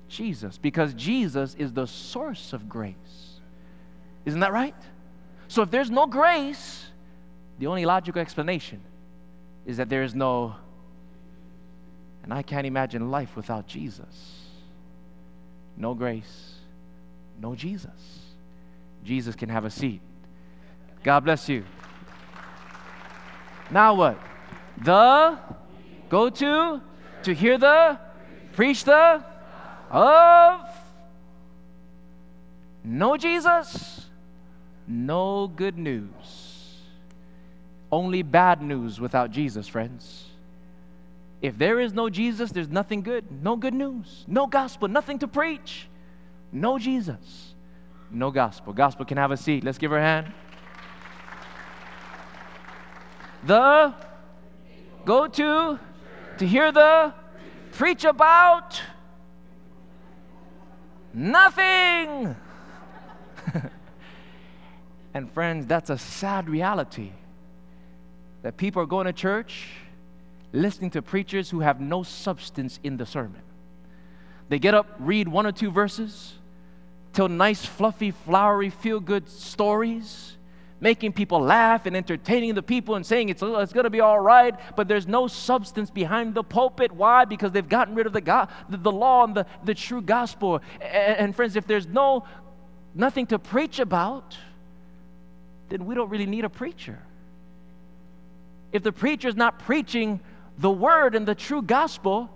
[0.09, 2.95] Jesus, because Jesus is the source of grace.
[4.25, 4.73] Isn't that right?
[5.49, 6.83] So if there's no grace,
[7.59, 8.81] the only logical explanation
[9.67, 10.55] is that there is no,
[12.23, 14.47] and I can't imagine life without Jesus.
[15.77, 16.55] No grace,
[17.39, 18.22] no Jesus.
[19.03, 20.01] Jesus can have a seat.
[21.03, 21.63] God bless you.
[23.69, 24.19] Now what?
[24.83, 25.37] The
[26.09, 26.81] go to
[27.23, 27.99] to hear the
[28.53, 29.23] preach the
[29.89, 30.61] of
[32.83, 34.05] no Jesus,
[34.87, 36.09] no good news.
[37.91, 40.25] Only bad news without Jesus, friends.
[41.41, 43.25] If there is no Jesus, there's nothing good.
[43.43, 45.87] No good news, no gospel, nothing to preach.
[46.51, 47.52] No Jesus,
[48.13, 48.73] no gospel.
[48.73, 49.63] Gospel can have a seat.
[49.63, 50.31] Let's give her a hand.
[53.45, 53.93] The
[55.05, 55.79] go to
[56.37, 57.13] to hear the
[57.71, 58.81] preach about
[61.13, 62.35] nothing.
[65.13, 67.11] and friends, that's a sad reality
[68.43, 69.69] that people are going to church
[70.51, 73.41] listening to preachers who have no substance in the sermon.
[74.49, 76.35] They get up, read one or two verses,
[77.13, 80.37] tell nice, fluffy, flowery, feel good stories,
[80.79, 84.01] making people laugh and entertaining the people and saying it's, oh, it's going to be
[84.01, 86.91] all right, but there's no substance behind the pulpit.
[86.91, 87.25] Why?
[87.25, 90.61] Because they've gotten rid of the, God, the, the law and the, the true gospel.
[90.81, 92.25] And, and friends, if there's no
[92.95, 94.37] nothing to preach about,
[95.69, 96.99] then we don't really need a preacher
[98.73, 100.19] if the preacher's not preaching
[100.57, 102.29] the word and the true gospel,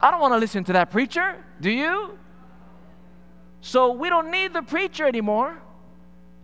[0.00, 1.36] I don't want to listen to that preacher.
[1.60, 2.18] Do you?
[3.60, 5.60] So we don't need the preacher anymore.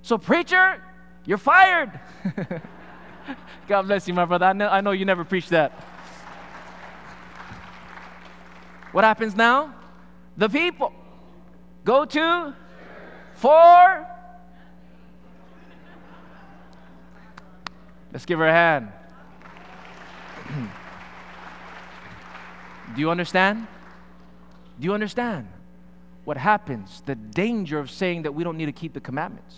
[0.02, 0.82] So, preacher,
[1.24, 1.98] you're fired.
[3.68, 4.46] God bless you, my brother.
[4.46, 5.72] I know, I know you never preached that.
[8.92, 9.74] What happens now?
[10.36, 10.92] The people
[11.84, 12.54] go to
[13.34, 14.06] for.
[18.12, 18.92] Let's give her a hand.
[22.94, 23.66] Do you understand?
[24.78, 25.48] Do you understand
[26.26, 27.04] what happens?
[27.06, 29.54] The danger of saying that we don't need to keep the commandments.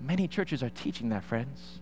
[0.00, 1.80] Many churches are teaching that, friends.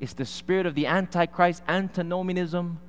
[0.00, 2.80] It's the spirit of the Antichrist, antinomianism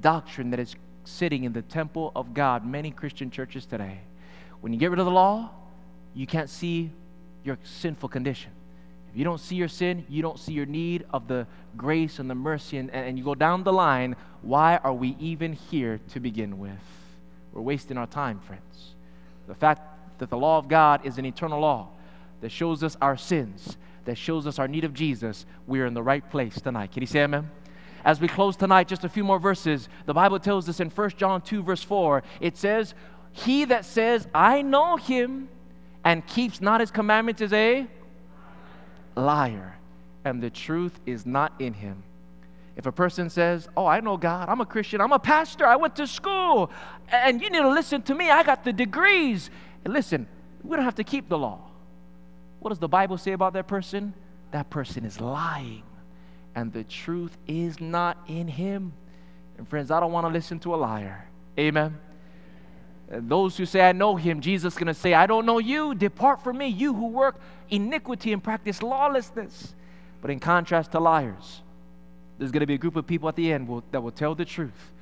[0.00, 3.98] doctrine that is sitting in the temple of God, many Christian churches today.
[4.60, 5.50] When you get rid of the law,
[6.14, 6.92] you can't see
[7.42, 8.52] your sinful condition.
[9.10, 12.30] If you don't see your sin, you don't see your need of the grace and
[12.30, 16.20] the mercy, and, and you go down the line, why are we even here to
[16.20, 16.78] begin with?
[17.52, 18.93] We're wasting our time, friends.
[19.46, 19.82] The fact
[20.18, 21.88] that the law of God is an eternal law
[22.40, 25.94] that shows us our sins, that shows us our need of Jesus, we are in
[25.94, 26.92] the right place tonight.
[26.92, 27.50] Can you say amen?
[28.04, 29.88] As we close tonight, just a few more verses.
[30.04, 32.94] The Bible tells us in 1 John 2, verse 4, it says,
[33.32, 35.48] He that says, I know him,
[36.04, 37.86] and keeps not his commandments is a
[39.16, 39.78] liar,
[40.24, 42.02] and the truth is not in him.
[42.76, 45.76] If a person says, Oh, I know God, I'm a Christian, I'm a pastor, I
[45.76, 46.70] went to school,
[47.10, 49.50] and you need to listen to me, I got the degrees.
[49.84, 50.26] And listen,
[50.62, 51.60] we don't have to keep the law.
[52.60, 54.14] What does the Bible say about that person?
[54.50, 55.82] That person is lying,
[56.54, 58.92] and the truth is not in him.
[59.58, 61.28] And friends, I don't want to listen to a liar.
[61.58, 61.98] Amen.
[63.12, 65.58] Uh, those who say, I know him, Jesus is going to say, I don't know
[65.58, 65.94] you.
[65.94, 67.38] Depart from me, you who work
[67.70, 69.74] iniquity and practice lawlessness.
[70.20, 71.60] But in contrast to liars,
[72.38, 74.34] there's going to be a group of people at the end will, that will tell
[74.34, 74.92] the truth,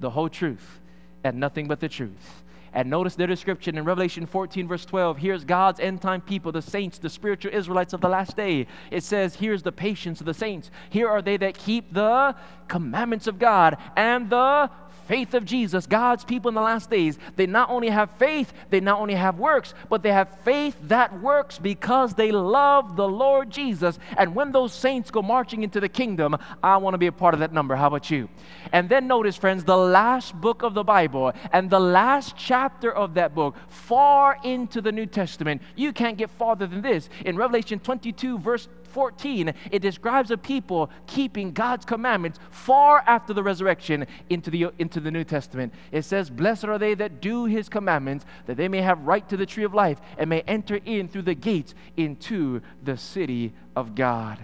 [0.00, 0.80] the whole truth,
[1.24, 2.44] and nothing but the truth.
[2.72, 5.16] And notice their description in Revelation 14, verse 12.
[5.18, 8.66] Here's God's end time people, the saints, the spiritual Israelites of the last day.
[8.90, 10.70] It says, Here's the patience of the saints.
[10.90, 12.34] Here are they that keep the
[12.68, 14.70] commandments of God and the
[15.08, 18.78] faith of Jesus, God's people in the last days, they not only have faith, they
[18.78, 23.50] not only have works, but they have faith that works because they love the Lord
[23.50, 23.98] Jesus.
[24.18, 27.32] And when those saints go marching into the kingdom, I want to be a part
[27.32, 27.74] of that number.
[27.74, 28.28] How about you?
[28.70, 33.14] And then notice, friends, the last book of the Bible and the last chapter of
[33.14, 35.62] that book, far into the New Testament.
[35.74, 37.08] You can't get farther than this.
[37.24, 43.42] In Revelation 22, verse 14, it describes a people keeping God's commandments far after the
[43.42, 45.72] resurrection into the, into the New Testament.
[45.92, 49.36] It says, Blessed are they that do his commandments, that they may have right to
[49.36, 53.94] the tree of life and may enter in through the gates into the city of
[53.94, 54.38] God.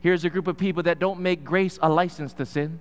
[0.00, 2.78] Here's a group of people that don't make grace a license to sin.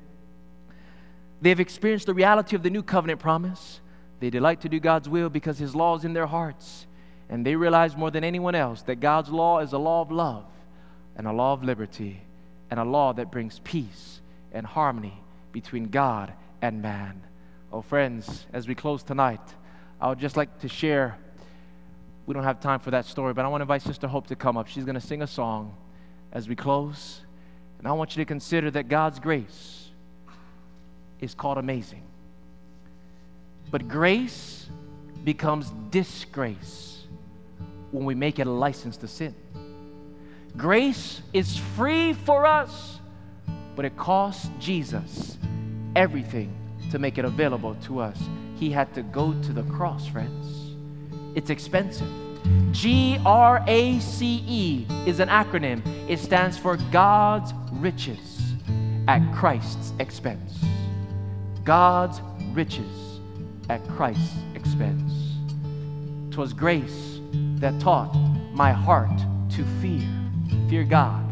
[1.42, 3.82] They've experienced the reality of the new covenant promise.
[4.20, 6.86] They delight to do God's will because his law is in their hearts.
[7.30, 10.46] And they realize more than anyone else that God's law is a law of love
[11.20, 12.22] and a law of liberty
[12.72, 14.22] and a law that brings peace
[14.54, 15.22] and harmony
[15.52, 16.32] between God
[16.62, 17.22] and man.
[17.74, 19.42] Oh, friends, as we close tonight,
[20.00, 21.18] I would just like to share.
[22.26, 24.36] We don't have time for that story, but I want to invite Sister Hope to
[24.38, 24.70] come up.
[24.70, 25.76] She's going to sing a song
[26.32, 27.20] as we close.
[27.80, 29.90] And I want you to consider that God's grace
[31.20, 32.04] is called amazing.
[33.72, 34.70] But grace
[35.26, 37.04] becomes disgrace
[37.92, 39.36] when we make it a license to sin.
[40.58, 43.00] Grace is free for us,
[43.76, 45.38] but it cost Jesus
[45.96, 46.54] everything
[46.92, 48.20] to make it available to us.
[48.56, 50.76] He had to go to the cross, friends.
[51.36, 52.10] It's expensive.
[52.72, 58.54] G R A C E is an acronym, it stands for God's riches
[59.08, 60.60] at Christ's expense.
[61.64, 62.22] God's
[62.54, 63.20] riches
[63.70, 65.14] at Christ's expense.
[66.32, 67.20] 'Twas grace
[67.60, 68.16] that taught
[68.54, 69.18] my heart
[69.52, 70.19] to fear
[70.70, 71.26] fear God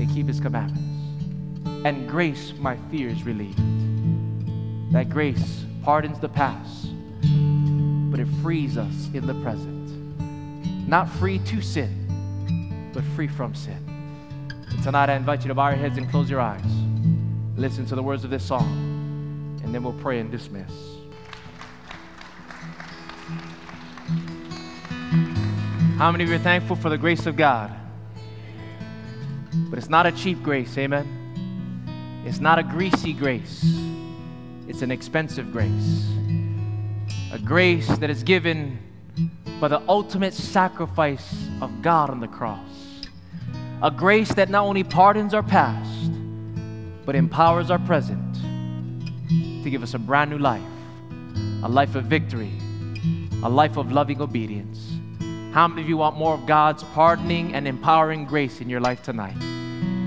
[0.00, 0.82] and keep his commandments.
[1.84, 3.60] And grace, my fears relieved.
[4.92, 6.88] That grace pardons the past,
[8.10, 10.88] but it frees us in the present.
[10.88, 13.84] Not free to sin, but free from sin.
[14.70, 16.64] And tonight I invite you to bow your heads and close your eyes.
[17.56, 20.72] Listen to the words of this song, and then we'll pray and dismiss.
[25.98, 27.74] How many of you are thankful for the grace of God?
[29.70, 32.22] But it's not a cheap grace, amen?
[32.24, 33.64] It's not a greasy grace,
[34.66, 36.06] it's an expensive grace.
[37.32, 38.78] A grace that is given
[39.60, 43.06] by the ultimate sacrifice of God on the cross.
[43.82, 46.10] A grace that not only pardons our past,
[47.04, 48.34] but empowers our present
[49.62, 50.62] to give us a brand new life,
[51.62, 52.52] a life of victory,
[53.42, 54.87] a life of loving obedience.
[55.52, 59.02] How many of you want more of God's pardoning and empowering grace in your life
[59.02, 59.36] tonight?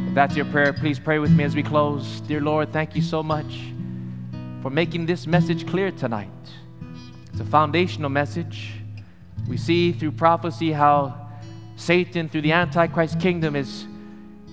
[0.08, 2.22] If that's your prayer, please pray with me as we close.
[2.22, 3.60] Dear Lord, thank you so much
[4.62, 6.30] for making this message clear tonight.
[7.32, 8.74] It's a foundational message.
[9.48, 11.30] We see through prophecy how
[11.76, 13.88] Satan, through the Antichrist kingdom, is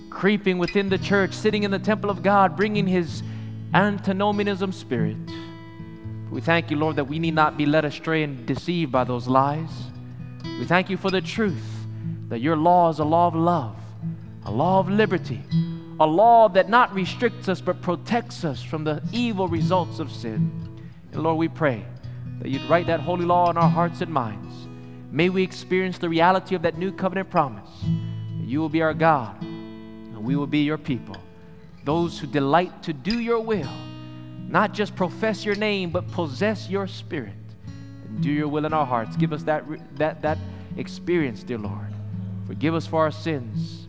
[0.09, 3.21] creeping within the church, sitting in the temple of God, bringing his
[3.75, 5.17] antinomianism spirit.
[6.31, 9.27] We thank you, Lord, that we need not be led astray and deceived by those
[9.27, 9.69] lies.
[10.43, 11.63] We thank you for the truth
[12.29, 13.75] that your law is a law of love
[14.45, 15.43] a law of liberty,
[15.99, 20.81] a law that not restricts us but protects us from the evil results of sin.
[21.11, 21.85] And Lord, we pray
[22.39, 24.67] that you'd write that holy law in our hearts and minds.
[25.11, 28.93] May we experience the reality of that new covenant promise that you will be our
[28.93, 31.17] God and we will be your people,
[31.83, 33.69] those who delight to do your will,
[34.47, 37.33] not just profess your name, but possess your spirit
[38.09, 39.15] and do your will in our hearts.
[39.15, 39.63] Give us that,
[39.97, 40.37] that, that
[40.77, 41.93] experience, dear Lord.
[42.47, 43.87] Forgive us for our sins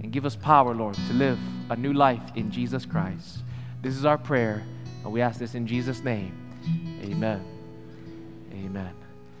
[0.00, 1.38] and give us power, Lord, to live
[1.70, 3.38] a new life in Jesus Christ.
[3.82, 4.62] This is our prayer,
[5.02, 6.32] and we ask this in Jesus' name.
[7.02, 7.44] Amen.
[8.52, 8.99] Amen.